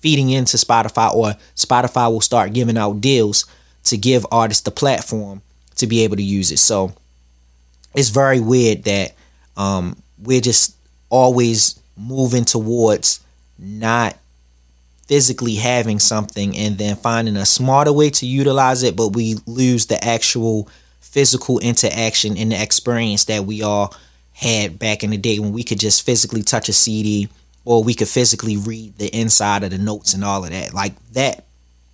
feeding 0.00 0.30
into 0.30 0.56
Spotify, 0.56 1.12
or 1.12 1.34
Spotify 1.56 2.10
will 2.10 2.20
start 2.22 2.54
giving 2.54 2.78
out 2.78 3.00
deals 3.00 3.44
to 3.84 3.98
give 3.98 4.24
artists 4.30 4.62
the 4.62 4.70
platform 4.70 5.42
to 5.76 5.86
be 5.86 6.02
able 6.04 6.16
to 6.16 6.22
use 6.22 6.50
it. 6.52 6.58
So 6.58 6.92
it's 7.94 8.10
very 8.10 8.40
weird 8.40 8.84
that 8.84 9.14
um, 9.56 9.96
we're 10.18 10.40
just 10.40 10.76
always 11.10 11.78
moving 11.96 12.44
towards 12.44 13.20
not 13.58 14.16
physically 15.06 15.56
having 15.56 15.98
something 15.98 16.56
and 16.56 16.78
then 16.78 16.96
finding 16.96 17.36
a 17.36 17.44
smarter 17.44 17.92
way 17.92 18.08
to 18.10 18.26
utilize 18.26 18.82
it, 18.82 18.96
but 18.96 19.08
we 19.08 19.36
lose 19.46 19.86
the 19.86 20.02
actual 20.04 20.68
physical 21.00 21.58
interaction 21.58 22.36
and 22.36 22.52
the 22.52 22.62
experience 22.62 23.24
that 23.24 23.44
we 23.44 23.60
all 23.60 23.92
had 24.32 24.78
back 24.78 25.02
in 25.02 25.10
the 25.10 25.16
day 25.18 25.38
when 25.38 25.52
we 25.52 25.64
could 25.64 25.80
just 25.80 26.06
physically 26.06 26.42
touch 26.42 26.68
a 26.68 26.72
CD 26.72 27.28
or 27.64 27.82
we 27.82 27.92
could 27.92 28.08
physically 28.08 28.56
read 28.56 28.96
the 28.98 29.08
inside 29.08 29.64
of 29.64 29.70
the 29.70 29.78
notes 29.78 30.14
and 30.14 30.24
all 30.24 30.44
of 30.44 30.50
that. 30.50 30.72
Like 30.72 30.94
that 31.12 31.44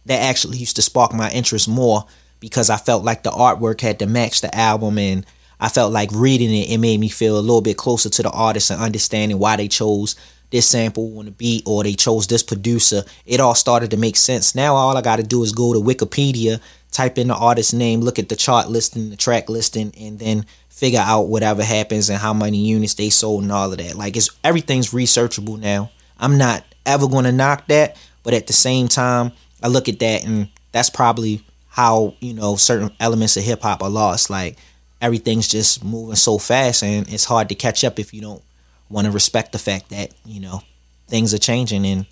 that 0.04 0.20
actually 0.20 0.58
used 0.58 0.76
to 0.76 0.82
spark 0.82 1.12
my 1.12 1.30
interest 1.30 1.68
more 1.68 2.04
because 2.38 2.70
I 2.70 2.76
felt 2.76 3.04
like 3.04 3.22
the 3.22 3.30
artwork 3.30 3.80
had 3.80 3.98
to 3.98 4.06
match 4.06 4.40
the 4.40 4.54
album 4.54 4.98
and 4.98 5.26
I 5.60 5.68
felt 5.68 5.92
like 5.92 6.10
reading 6.12 6.52
it 6.52 6.70
it 6.70 6.78
made 6.78 7.00
me 7.00 7.08
feel 7.08 7.38
a 7.38 7.40
little 7.40 7.62
bit 7.62 7.76
closer 7.76 8.10
to 8.10 8.22
the 8.22 8.30
artist 8.30 8.70
and 8.70 8.80
understanding 8.80 9.38
why 9.38 9.56
they 9.56 9.68
chose 9.68 10.16
this 10.50 10.68
sample 10.68 11.18
on 11.18 11.24
the 11.24 11.30
beat 11.30 11.64
or 11.66 11.82
they 11.82 11.94
chose 11.94 12.26
this 12.26 12.42
producer. 12.42 13.02
It 13.24 13.40
all 13.40 13.54
started 13.54 13.90
to 13.90 13.96
make 13.96 14.16
sense. 14.16 14.54
Now 14.54 14.74
all 14.74 14.96
I 14.96 15.02
got 15.02 15.16
to 15.16 15.22
do 15.22 15.42
is 15.42 15.52
go 15.52 15.72
to 15.72 15.80
Wikipedia, 15.80 16.60
type 16.90 17.18
in 17.18 17.28
the 17.28 17.34
artist's 17.34 17.72
name, 17.72 18.00
look 18.00 18.18
at 18.18 18.28
the 18.28 18.36
chart 18.36 18.68
listing, 18.68 19.10
the 19.10 19.16
track 19.16 19.48
listing, 19.48 19.92
and 19.98 20.18
then 20.18 20.46
figure 20.68 21.02
out 21.02 21.28
whatever 21.28 21.64
happens 21.64 22.10
and 22.10 22.18
how 22.18 22.34
many 22.34 22.58
units 22.58 22.94
they 22.94 23.10
sold 23.10 23.42
and 23.42 23.50
all 23.50 23.72
of 23.72 23.78
that. 23.78 23.96
Like 23.96 24.16
it's 24.16 24.30
everything's 24.44 24.90
researchable 24.90 25.58
now. 25.58 25.90
I'm 26.18 26.38
not 26.38 26.64
ever 26.84 27.06
to 27.08 27.32
knock 27.32 27.66
that, 27.68 27.96
but 28.22 28.34
at 28.34 28.46
the 28.46 28.52
same 28.52 28.88
time, 28.88 29.32
I 29.62 29.68
look 29.68 29.88
at 29.88 29.98
that 29.98 30.24
and 30.24 30.48
that's 30.72 30.90
probably 30.90 31.42
how, 31.68 32.14
you 32.20 32.34
know, 32.34 32.56
certain 32.56 32.90
elements 33.00 33.36
of 33.36 33.42
hip 33.42 33.62
hop 33.62 33.82
are 33.82 33.90
lost. 33.90 34.30
Like 34.30 34.56
everything's 35.00 35.48
just 35.48 35.84
moving 35.84 36.16
so 36.16 36.38
fast 36.38 36.82
and 36.82 37.12
it's 37.12 37.24
hard 37.24 37.48
to 37.48 37.54
catch 37.54 37.84
up 37.84 37.98
if 37.98 38.14
you 38.14 38.20
don't 38.20 38.42
want 38.88 39.06
to 39.06 39.10
respect 39.10 39.52
the 39.52 39.58
fact 39.58 39.90
that 39.90 40.12
you 40.24 40.40
know 40.40 40.62
things 41.08 41.34
are 41.34 41.38
changing 41.38 41.84
and 41.86 42.06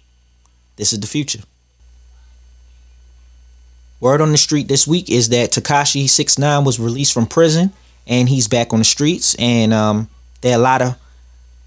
this 0.77 0.93
is 0.93 1.01
the 1.01 1.07
future. 1.07 1.41
Word 4.01 4.21
on 4.21 4.33
the 4.33 4.37
street 4.37 4.69
this 4.69 4.87
week 4.87 5.09
is 5.09 5.31
that 5.31 5.51
Tekashi 5.51 6.09
Six 6.09 6.39
Nine 6.39 6.65
was 6.65 6.79
released 6.79 7.15
from 7.15 7.27
prison 7.27 7.73
and 8.07 8.29
he's 8.29 8.49
back 8.49 8.73
on 8.73 8.81
the 8.81 8.85
streets. 8.85 9.35
And 9.39 9.73
um, 9.73 10.11
there 10.41 10.53
are 10.53 10.61
a 10.61 10.63
lot 10.63 10.83
of 10.83 10.97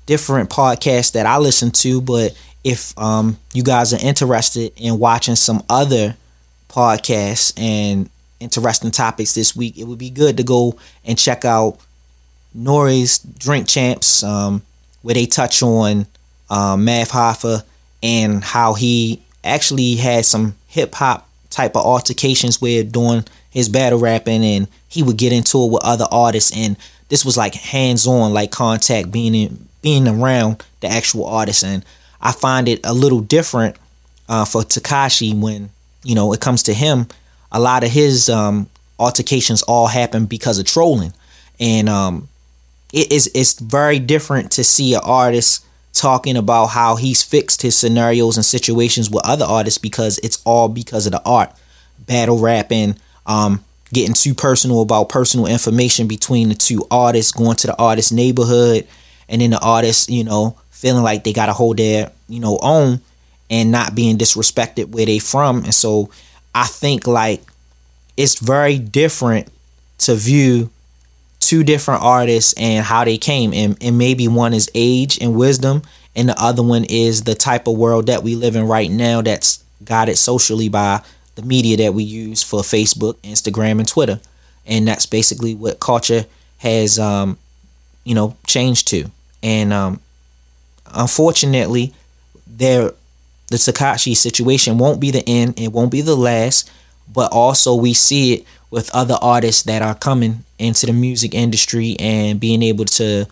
different 0.06 0.50
podcasts 0.50 1.14
that 1.14 1.26
I 1.26 1.38
listen 1.38 1.72
to, 1.72 2.02
but 2.02 2.38
if 2.64 2.98
um, 2.98 3.40
you 3.54 3.64
guys 3.64 3.94
are 3.94 4.06
interested 4.06 4.74
in 4.76 5.00
watching 5.00 5.36
some 5.36 5.64
other 5.70 6.16
podcasts 6.70 7.58
and 7.60 8.10
interesting 8.40 8.92
topics 8.92 9.34
this 9.34 9.56
week, 9.56 9.78
it 9.78 9.86
would 9.86 10.00
be 10.00 10.10
good 10.10 10.38
to 10.38 10.44
go 10.44 10.78
and 11.06 11.18
check 11.18 11.46
out 11.46 11.78
Nori's 12.56 13.20
Drink 13.20 13.68
Champs. 13.68 14.24
Um, 14.24 14.62
where 15.08 15.14
they 15.14 15.26
touch 15.26 15.64
on 15.64 16.06
um, 16.50 16.84
Math 16.84 17.12
Hoffa 17.12 17.64
and 18.04 18.44
how 18.44 18.74
he 18.74 19.22
actually 19.42 19.96
had 19.96 20.26
some 20.26 20.56
hip 20.68 20.94
hop 20.96 21.30
type 21.50 21.78
of 21.78 21.86
altercations 21.86 22.62
where 22.62 22.84
doing 22.84 23.24
his 23.50 23.70
battle 23.70 24.00
rapping 24.00 24.44
and 24.44 24.68
he 24.90 25.04
would 25.04 25.18
get 25.18 25.32
into 25.32 25.64
it 25.64 25.72
with 25.72 25.84
other 25.86 26.06
artists 26.12 26.52
and 26.56 26.76
this 27.08 27.24
was 27.24 27.38
like 27.38 27.54
hands 27.54 28.06
on 28.06 28.34
like 28.34 28.52
contact 28.52 29.10
being 29.10 29.34
in 29.34 29.70
being 29.82 30.10
around 30.10 30.62
the 30.82 30.88
actual 30.88 31.26
artist 31.26 31.64
and 31.64 31.86
I 32.20 32.34
find 32.34 32.68
it 32.68 32.82
a 32.84 32.94
little 32.94 33.22
different 33.22 33.78
uh, 34.28 34.44
for 34.44 34.64
Tekashi 34.64 35.40
when 35.40 35.70
you 36.04 36.16
know 36.16 36.34
it 36.34 36.42
comes 36.42 36.64
to 36.64 36.74
him 36.74 37.08
a 37.52 37.60
lot 37.60 37.84
of 37.84 37.92
his 37.92 38.30
um, 38.30 38.70
altercations 39.00 39.62
all 39.64 39.88
happen 39.88 40.26
because 40.26 40.60
of 40.60 40.66
trolling 40.66 41.14
and 41.60 41.90
um, 41.90 42.28
it 42.94 43.12
is 43.12 43.30
it's 43.34 43.60
very 43.60 44.00
different 44.00 44.52
to 44.54 44.64
see 44.64 44.94
an 44.94 45.02
artist 45.04 45.66
talking 45.94 46.38
about 46.38 46.68
how 46.68 46.96
he's 46.96 47.24
fixed 47.24 47.62
his 47.62 47.76
scenarios 47.76 48.38
and 48.38 48.46
situations 48.46 49.10
with 49.10 49.26
other 49.26 49.46
artists 49.46 49.78
because 49.78 50.20
it's 50.20 50.42
all 50.46 50.70
because 50.70 51.06
of 51.06 51.12
the 51.12 51.22
art. 51.26 51.52
Battle 52.00 52.40
rapping, 52.40 52.98
um, 53.26 53.64
getting 53.92 54.14
too 54.14 54.34
personal 54.34 54.82
about 54.82 55.10
personal 55.10 55.48
information 55.48 56.08
between 56.08 56.50
the 56.50 56.56
two 56.56 56.86
artists, 56.92 57.32
going 57.32 57.58
to 57.58 57.68
the 57.68 57.76
artist's 57.78 58.12
neighborhood, 58.12 58.88
and 59.28 59.42
then 59.42 59.50
the 59.50 59.60
artist, 59.60 60.10
you 60.10 60.24
know, 60.24 60.58
feeling 60.70 61.04
like 61.04 61.24
they 61.24 61.34
gotta 61.34 61.54
hold 61.54 61.78
their, 61.78 62.12
you 62.30 62.40
know, 62.40 62.60
own 62.62 63.02
and 63.50 63.72
not 63.72 63.96
being 63.96 64.18
disrespected 64.18 64.90
where 64.90 65.06
they 65.06 65.20
from. 65.20 65.64
And 65.64 65.74
so 65.74 66.12
I 66.58 66.66
think 66.66 67.06
like 67.06 67.44
it's 68.18 68.40
very 68.40 68.80
different 68.80 69.48
to 70.00 70.16
view 70.16 70.72
two 71.40 71.64
different 71.64 72.02
artists 72.02 72.56
and 72.58 72.84
how 72.84 73.06
they 73.06 73.20
came. 73.20 73.54
And, 73.54 73.78
and 73.80 74.00
maybe 74.00 74.28
one 74.28 74.56
is 74.56 74.68
age 74.74 75.20
and 75.22 75.36
wisdom 75.36 75.84
and 76.16 76.28
the 76.30 76.42
other 76.42 76.64
one 76.64 76.84
is 76.90 77.26
the 77.26 77.36
type 77.36 77.68
of 77.68 77.78
world 77.78 78.08
that 78.08 78.24
we 78.24 78.36
live 78.36 78.56
in 78.56 78.68
right 78.68 78.90
now 78.90 79.22
that's 79.22 79.64
guided 79.86 80.18
socially 80.18 80.68
by 80.68 81.04
the 81.36 81.44
media 81.44 81.78
that 81.78 81.94
we 81.94 82.02
use 82.04 82.42
for 82.42 82.62
facebook 82.62 83.14
instagram 83.18 83.78
and 83.78 83.88
twitter. 83.88 84.20
And 84.66 84.88
that's 84.88 85.06
basically 85.06 85.54
what 85.54 85.80
culture 85.80 86.26
has 86.58 86.98
um, 86.98 87.38
you 88.04 88.16
know 88.16 88.36
changed 88.48 88.88
to. 88.88 89.12
And 89.44 89.72
um, 89.72 90.00
unfortunately 90.88 91.94
there 92.48 92.94
the 93.50 93.58
Tekashi 93.58 94.16
situation 94.16 94.78
won't 94.78 95.00
be 95.00 95.12
the 95.12 95.24
end 95.28 95.60
it 95.60 95.72
won't 95.72 95.92
be 95.92 96.02
the 96.02 96.16
last 96.16 96.70
but 97.12 97.32
also 97.32 97.76
we 97.76 97.94
see 97.94 98.34
it 98.34 98.46
with 98.70 98.94
other 98.94 99.18
artists 99.22 99.64
that 99.64 99.82
are 99.82 99.96
coming 99.96 100.44
into 100.60 100.86
the 100.86 100.94
music 100.94 101.34
industry 101.34 101.96
and 102.00 102.40
being 102.40 102.62
able 102.62 102.86
to 102.86 103.26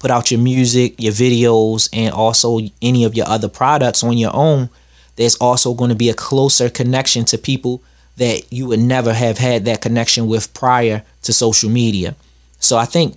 put 0.00 0.10
out 0.10 0.30
your 0.30 0.40
music, 0.40 0.94
your 0.98 1.12
videos, 1.12 1.88
and 1.92 2.12
also 2.12 2.58
any 2.82 3.04
of 3.04 3.14
your 3.14 3.28
other 3.28 3.48
products 3.48 4.02
on 4.02 4.16
your 4.16 4.34
own, 4.34 4.70
there's 5.16 5.36
also 5.36 5.74
going 5.74 5.90
to 5.90 5.96
be 5.96 6.08
a 6.08 6.14
closer 6.14 6.70
connection 6.70 7.24
to 7.26 7.36
people 7.38 7.82
that 8.16 8.50
you 8.50 8.66
would 8.66 8.80
never 8.80 9.12
have 9.12 9.38
had 9.38 9.66
that 9.66 9.82
connection 9.82 10.26
with 10.26 10.52
prior 10.54 11.04
to 11.22 11.32
social 11.32 11.70
media. 11.70 12.16
So 12.58 12.76
I 12.78 12.86
think 12.86 13.16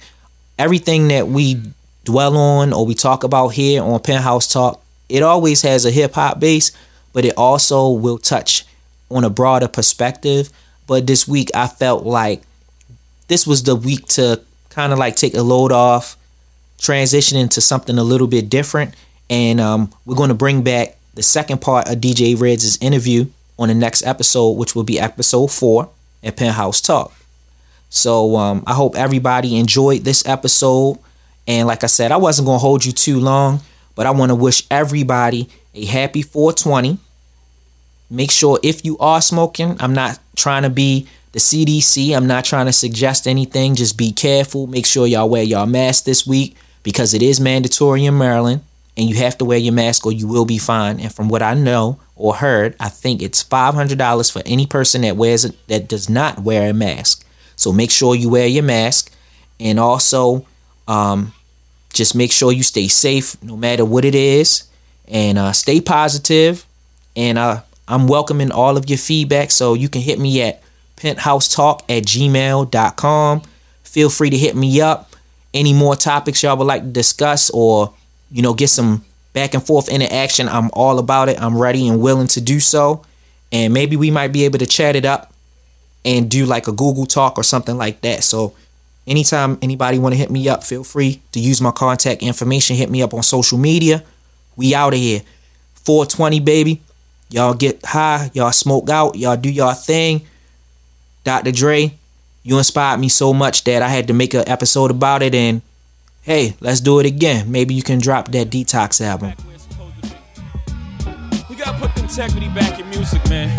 everything 0.59 1.07
that 1.07 1.27
we 1.27 1.61
dwell 2.03 2.37
on 2.37 2.73
or 2.73 2.85
we 2.85 2.95
talk 2.95 3.23
about 3.23 3.49
here 3.49 3.81
on 3.81 3.99
Penthouse 4.01 4.51
Talk, 4.51 4.82
it 5.13 5.21
always 5.21 5.61
has 5.61 5.85
a 5.85 5.91
hip 5.91 6.15
hop 6.15 6.39
base, 6.39 6.71
but 7.13 7.23
it 7.23 7.37
also 7.37 7.91
will 7.91 8.17
touch 8.17 8.65
on 9.11 9.23
a 9.23 9.29
broader 9.29 9.67
perspective. 9.67 10.49
But 10.87 11.05
this 11.05 11.27
week 11.27 11.51
I 11.53 11.67
felt 11.67 12.03
like 12.03 12.41
this 13.27 13.45
was 13.45 13.61
the 13.61 13.75
week 13.75 14.07
to 14.07 14.41
kind 14.69 14.91
of 14.91 14.97
like 14.97 15.15
take 15.15 15.35
a 15.35 15.43
load 15.43 15.71
off, 15.71 16.17
transition 16.79 17.37
into 17.37 17.61
something 17.61 17.99
a 17.99 18.03
little 18.03 18.25
bit 18.25 18.49
different. 18.49 18.95
And 19.29 19.61
um, 19.61 19.93
we're 20.03 20.15
going 20.15 20.29
to 20.29 20.35
bring 20.35 20.63
back 20.63 20.97
the 21.13 21.21
second 21.21 21.61
part 21.61 21.87
of 21.87 21.99
DJ 21.99 22.39
Reds' 22.39 22.79
interview 22.81 23.27
on 23.59 23.67
the 23.67 23.75
next 23.75 24.03
episode, 24.07 24.53
which 24.53 24.75
will 24.75 24.83
be 24.83 24.99
episode 24.99 25.51
four 25.51 25.89
at 26.23 26.37
Penthouse 26.37 26.81
Talk. 26.81 27.13
So 27.91 28.35
um, 28.37 28.63
I 28.65 28.73
hope 28.73 28.95
everybody 28.95 29.59
enjoyed 29.59 30.05
this 30.05 30.27
episode. 30.27 30.97
And 31.47 31.67
like 31.67 31.83
I 31.83 31.87
said, 31.87 32.11
I 32.11 32.17
wasn't 32.17 32.47
going 32.47 32.55
to 32.55 32.61
hold 32.61 32.83
you 32.83 32.91
too 32.91 33.19
long, 33.19 33.61
but 33.95 34.05
I 34.05 34.11
want 34.11 34.29
to 34.29 34.35
wish 34.35 34.65
everybody 34.69 35.49
a 35.73 35.85
happy 35.85 36.21
420. 36.21 36.97
Make 38.09 38.31
sure 38.31 38.59
if 38.63 38.85
you 38.85 38.97
are 38.99 39.21
smoking, 39.21 39.75
I'm 39.79 39.93
not 39.93 40.19
trying 40.35 40.63
to 40.63 40.69
be 40.69 41.07
the 41.31 41.39
CDC. 41.39 42.15
I'm 42.15 42.27
not 42.27 42.45
trying 42.45 42.67
to 42.67 42.73
suggest 42.73 43.27
anything. 43.27 43.75
Just 43.75 43.97
be 43.97 44.11
careful. 44.11 44.67
Make 44.67 44.85
sure 44.85 45.07
y'all 45.07 45.29
wear 45.29 45.43
y'all 45.43 45.65
mask 45.65 46.05
this 46.05 46.25
week 46.25 46.55
because 46.83 47.13
it 47.13 47.21
is 47.21 47.39
mandatory 47.39 48.05
in 48.05 48.17
Maryland 48.17 48.61
and 48.95 49.09
you 49.09 49.15
have 49.17 49.37
to 49.39 49.45
wear 49.45 49.57
your 49.57 49.73
mask 49.73 50.05
or 50.05 50.11
you 50.11 50.27
will 50.27 50.45
be 50.45 50.57
fined. 50.57 51.01
And 51.01 51.13
from 51.13 51.29
what 51.29 51.41
I 51.41 51.55
know 51.55 51.99
or 52.15 52.35
heard, 52.35 52.75
I 52.79 52.89
think 52.89 53.21
it's 53.21 53.43
$500 53.43 54.31
for 54.31 54.41
any 54.45 54.67
person 54.67 55.01
that 55.01 55.17
wears 55.17 55.45
it 55.45 55.67
that 55.67 55.87
does 55.87 56.09
not 56.09 56.39
wear 56.39 56.69
a 56.69 56.73
mask. 56.73 57.25
So 57.55 57.73
make 57.73 57.91
sure 57.91 58.15
you 58.15 58.29
wear 58.29 58.47
your 58.47 58.63
mask 58.63 59.11
and 59.59 59.79
also 59.79 60.45
um, 60.87 61.33
just 61.93 62.15
make 62.15 62.31
sure 62.31 62.51
you 62.51 62.63
stay 62.63 62.87
safe 62.87 63.41
no 63.43 63.55
matter 63.55 63.85
what 63.85 64.03
it 64.03 64.15
is 64.15 64.63
and 65.07 65.37
uh, 65.37 65.51
stay 65.51 65.79
positive. 65.79 66.65
And 67.15 67.37
uh, 67.37 67.61
I'm 67.87 68.07
welcoming 68.07 68.51
all 68.51 68.77
of 68.77 68.89
your 68.89 68.97
feedback. 68.97 69.51
So 69.51 69.75
you 69.75 69.89
can 69.89 70.01
hit 70.01 70.19
me 70.19 70.41
at 70.41 70.61
penthousetalk 70.97 71.81
at 71.89 72.03
gmail.com. 72.03 73.41
Feel 73.83 74.09
free 74.09 74.29
to 74.31 74.37
hit 74.37 74.55
me 74.55 74.81
up. 74.81 75.15
Any 75.53 75.73
more 75.73 75.95
topics 75.95 76.41
y'all 76.41 76.57
would 76.57 76.65
like 76.65 76.81
to 76.81 76.89
discuss 76.89 77.51
or, 77.51 77.93
you 78.31 78.41
know, 78.41 78.55
get 78.55 78.69
some 78.69 79.05
back 79.33 79.53
and 79.53 79.63
forth 79.63 79.89
interaction, 79.89 80.47
I'm 80.49 80.69
all 80.73 80.97
about 80.99 81.29
it. 81.29 81.39
I'm 81.39 81.57
ready 81.57 81.87
and 81.87 82.01
willing 82.01 82.27
to 82.27 82.41
do 82.41 82.59
so. 82.59 83.03
And 83.51 83.73
maybe 83.73 83.95
we 83.95 84.09
might 84.09 84.29
be 84.29 84.45
able 84.45 84.59
to 84.59 84.65
chat 84.65 84.95
it 84.95 85.05
up 85.05 85.31
and 86.03 86.29
do 86.29 86.45
like 86.45 86.67
a 86.67 86.71
Google 86.71 87.05
Talk 87.05 87.37
or 87.37 87.43
something 87.43 87.77
like 87.77 88.01
that. 88.01 88.23
So 88.23 88.55
anytime 89.07 89.57
anybody 89.61 89.99
want 89.99 90.13
to 90.13 90.17
hit 90.17 90.31
me 90.31 90.47
up, 90.49 90.63
feel 90.63 90.83
free 90.83 91.21
to 91.31 91.39
use 91.39 91.61
my 91.61 91.71
contact 91.71 92.21
information. 92.21 92.75
Hit 92.75 92.89
me 92.89 93.01
up 93.01 93.13
on 93.13 93.23
social 93.23 93.57
media. 93.57 94.03
We 94.55 94.75
out 94.75 94.93
of 94.93 94.99
here. 94.99 95.21
420, 95.75 96.39
baby. 96.39 96.81
Y'all 97.29 97.53
get 97.53 97.83
high. 97.85 98.29
Y'all 98.33 98.51
smoke 98.51 98.89
out. 98.89 99.15
Y'all 99.15 99.37
do 99.37 99.49
y'all 99.49 99.73
thing. 99.73 100.21
Dr. 101.23 101.51
Dre, 101.51 101.93
you 102.43 102.57
inspired 102.57 102.99
me 102.99 103.09
so 103.09 103.33
much 103.33 103.63
that 103.63 103.81
I 103.81 103.87
had 103.87 104.07
to 104.07 104.13
make 104.13 104.33
an 104.33 104.47
episode 104.47 104.91
about 104.91 105.23
it. 105.23 105.33
And 105.33 105.61
hey, 106.21 106.55
let's 106.59 106.79
do 106.79 106.99
it 106.99 107.05
again. 107.05 107.51
Maybe 107.51 107.73
you 107.73 107.83
can 107.83 107.99
drop 107.99 108.29
that 108.29 108.49
detox 108.49 109.01
album. 109.01 109.33
You 111.49 111.55
gotta 111.55 111.79
put 111.79 111.97
integrity 112.01 112.49
back 112.49 112.79
in 112.79 112.89
music, 112.89 113.27
man. 113.29 113.49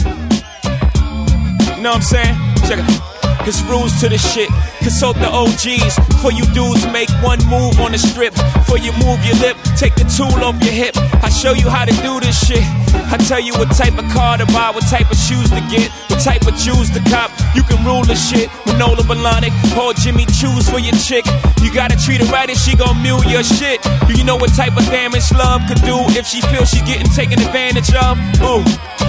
You 1.77 1.83
know 1.83 1.91
what 1.91 1.97
I'm 1.97 2.03
saying? 2.03 2.37
Check 2.67 2.79
it. 2.79 3.14
It's 3.43 3.63
rules 3.63 3.99
to 4.01 4.09
the 4.09 4.19
shit. 4.19 4.49
Consult 4.79 5.17
the 5.17 5.29
OGs. 5.29 5.95
For 6.23 6.33
you 6.33 6.45
dudes, 6.55 6.87
make 6.93 7.11
one 7.23 7.39
move 7.51 7.81
on 7.81 7.93
the 7.93 7.99
strip. 7.99 8.35
For 8.67 8.79
you 8.79 8.93
move 9.05 9.21
your 9.27 9.37
lip, 9.43 9.57
take 9.77 9.95
the 9.95 10.07
tool 10.09 10.33
off 10.45 10.57
your 10.63 10.73
hip. 10.73 10.97
I 11.23 11.29
show 11.29 11.53
you 11.53 11.69
how 11.69 11.85
to 11.85 11.95
do 12.03 12.21
this 12.21 12.39
shit. 12.47 12.65
I 13.13 13.19
tell 13.29 13.41
you 13.41 13.53
what 13.55 13.71
type 13.77 13.99
of 13.99 14.07
car 14.11 14.39
to 14.39 14.47
buy, 14.47 14.71
what 14.71 14.87
type 14.89 15.11
of 15.11 15.19
shoes 15.19 15.51
to 15.51 15.61
get, 15.69 15.91
what 16.09 16.21
type 16.23 16.47
of 16.47 16.59
shoes 16.59 16.91
to 16.91 17.01
cop. 17.11 17.31
You 17.55 17.63
can 17.63 17.85
rule 17.85 18.03
the 18.03 18.15
shit. 18.15 18.49
Manolo 18.67 19.03
Blahnik, 19.05 19.53
Paul 19.75 19.93
Jimmy, 19.95 20.27
choose 20.27 20.69
for 20.69 20.79
your 20.79 20.97
chick. 20.97 21.25
You 21.63 21.73
gotta 21.73 21.97
treat 21.97 22.21
her 22.21 22.31
right 22.33 22.49
if 22.49 22.59
she 22.59 22.77
gon' 22.77 23.03
mule 23.03 23.23
your 23.25 23.45
shit. 23.45 23.83
Do 24.09 24.15
you 24.15 24.25
know 24.25 24.37
what 24.37 24.55
type 24.55 24.77
of 24.77 24.85
damage 24.87 25.31
love 25.33 25.63
could 25.69 25.83
do 25.83 25.97
if 26.17 26.27
she 26.27 26.41
feels 26.49 26.71
she 26.71 26.81
getting 26.83 27.11
taken 27.13 27.41
advantage 27.41 27.93
of? 27.95 28.19
Ooh. 28.43 28.65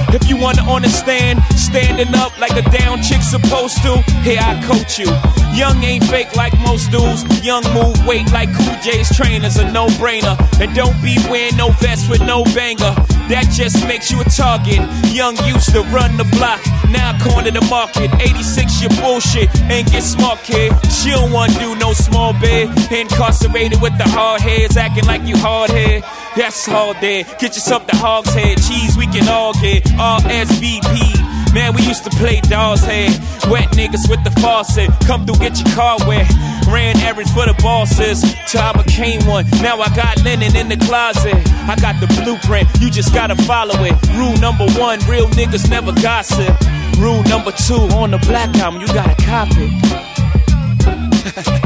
If 0.10 0.30
you 0.30 0.38
wanna 0.38 0.64
understand, 0.70 1.44
standing 1.56 2.14
up 2.16 2.38
like 2.40 2.52
a 2.52 2.62
down 2.70 3.02
chick 3.02 3.22
supposed 3.22 3.82
to, 3.84 4.02
here 4.24 4.40
I 4.42 4.62
coach 4.66 5.00
you. 5.00 5.08
Young 5.56 5.84
ain't 5.84 6.04
fake 6.06 6.36
like 6.36 6.54
most 6.60 6.92
dudes. 6.92 7.24
Young 7.44 7.64
move 7.74 7.96
weight 8.06 8.32
like 8.32 8.54
Cool 8.54 8.76
J's 8.82 9.10
trainers, 9.16 9.58
a 9.58 9.72
no 9.72 9.88
brainer. 10.00 10.36
And 10.60 10.76
don't 10.76 11.00
be 11.02 11.16
wearing 11.30 11.56
no 11.58 11.70
vest 11.80 12.10
with 12.10 12.22
no 12.22 12.44
banger. 12.56 12.94
That 13.32 13.48
just 13.52 13.88
makes 13.88 14.12
you 14.12 14.22
a 14.22 14.26
target. 14.26 14.84
Young 15.12 15.36
used 15.48 15.72
to 15.72 15.82
run 15.96 16.18
the 16.18 16.26
block, 16.36 16.62
now 16.92 17.18
corner 17.24 17.52
the 17.52 17.66
market. 17.70 18.12
86 18.20 18.82
your 18.82 18.92
bullshit, 19.02 19.50
ain't 19.72 19.92
get 19.92 20.04
smart 20.04 20.40
kid. 20.44 20.74
She 20.92 21.12
don't 21.12 21.32
wanna 21.32 21.58
do 21.60 21.76
no 21.76 21.94
small 21.94 22.34
bed. 22.34 22.70
Incarcerated 22.92 23.82
with 23.82 23.98
the 23.98 24.08
hard 24.10 24.42
heads, 24.42 24.78
acting 24.78 25.06
like 25.06 25.24
you 25.24 25.38
hard 25.38 25.72
head. 25.72 26.04
That's 26.36 26.68
all 26.68 26.94
there. 26.96 27.24
Get 27.40 27.56
yourself 27.56 27.88
the 27.88 27.96
hog's 27.96 28.34
head. 28.34 28.58
Cheese 28.58 28.98
we 28.98 29.08
can 29.08 29.30
all 29.30 29.54
get. 29.54 29.90
All 29.98 30.20
RSVP. 30.20 31.16
Man, 31.56 31.74
we 31.74 31.82
used 31.84 32.04
to 32.04 32.10
play 32.10 32.42
dog's 32.42 32.84
head. 32.84 33.12
Wet 33.50 33.70
niggas 33.72 34.10
with 34.10 34.22
the 34.26 34.32
faucet. 34.42 34.90
Come 35.08 35.26
through, 35.26 35.40
get 35.40 35.58
your 35.58 35.74
car 35.74 35.98
wet. 36.06 36.30
Ran 36.68 37.00
errands 37.00 37.32
for 37.32 37.46
the 37.46 37.54
bosses 37.64 38.22
till 38.52 38.60
I 38.60 38.74
became 38.74 39.26
one. 39.26 39.50
Now 39.62 39.80
I 39.80 39.88
got 39.96 40.22
linen 40.26 40.54
in 40.58 40.68
the 40.68 40.76
closet. 40.76 41.38
I 41.64 41.78
got 41.80 42.02
the 42.02 42.08
blueprint, 42.22 42.68
you 42.82 42.90
just 42.90 43.14
gotta 43.14 43.38
follow 43.44 43.86
it. 43.86 43.94
Rule 44.18 44.36
number 44.44 44.68
one, 44.78 45.00
real 45.08 45.28
niggas 45.28 45.70
never 45.70 45.94
gossip. 45.94 46.54
Rule 47.00 47.24
number 47.24 47.52
two, 47.52 47.88
on 47.96 48.12
the 48.12 48.18
black 48.28 48.54
album, 48.58 48.82
you 48.82 48.88
gotta 48.88 49.16
cop 49.24 49.48
it. 49.52 49.72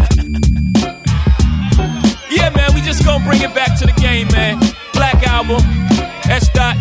just 2.90 3.06
gonna 3.06 3.24
bring 3.24 3.40
it 3.44 3.54
back 3.54 3.78
to 3.78 3.86
the 3.86 3.92
game, 4.02 4.28
man. 4.30 4.58
Black 4.94 5.22
album, 5.28 5.62
S. 6.28 6.50
Dot. 6.50 6.76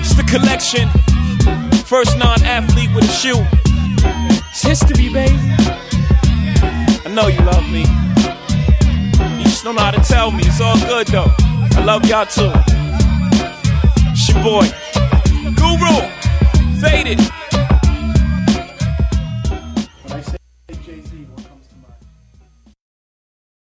It's 0.00 0.14
the 0.14 0.22
collection. 0.24 0.90
First 1.86 2.18
non-athlete 2.18 2.90
with 2.94 3.04
a 3.04 3.12
shoe. 3.12 3.40
It's 4.50 4.60
history, 4.60 5.08
baby. 5.08 5.38
I 7.02 7.10
know 7.14 7.28
you 7.28 7.40
love 7.46 7.66
me. 7.70 7.86
You 9.38 9.44
just 9.44 9.64
don't 9.64 9.74
know 9.74 9.80
how 9.80 9.90
to 9.90 10.02
tell 10.02 10.30
me. 10.30 10.42
It's 10.44 10.60
all 10.60 10.78
good 10.80 11.06
though. 11.06 11.32
I 11.78 11.82
love 11.82 12.04
y'all 12.04 12.26
too. 12.26 12.52
It's 14.12 14.28
your 14.28 14.42
boy, 14.42 14.68
Guru, 15.56 15.96
faded. 16.78 17.20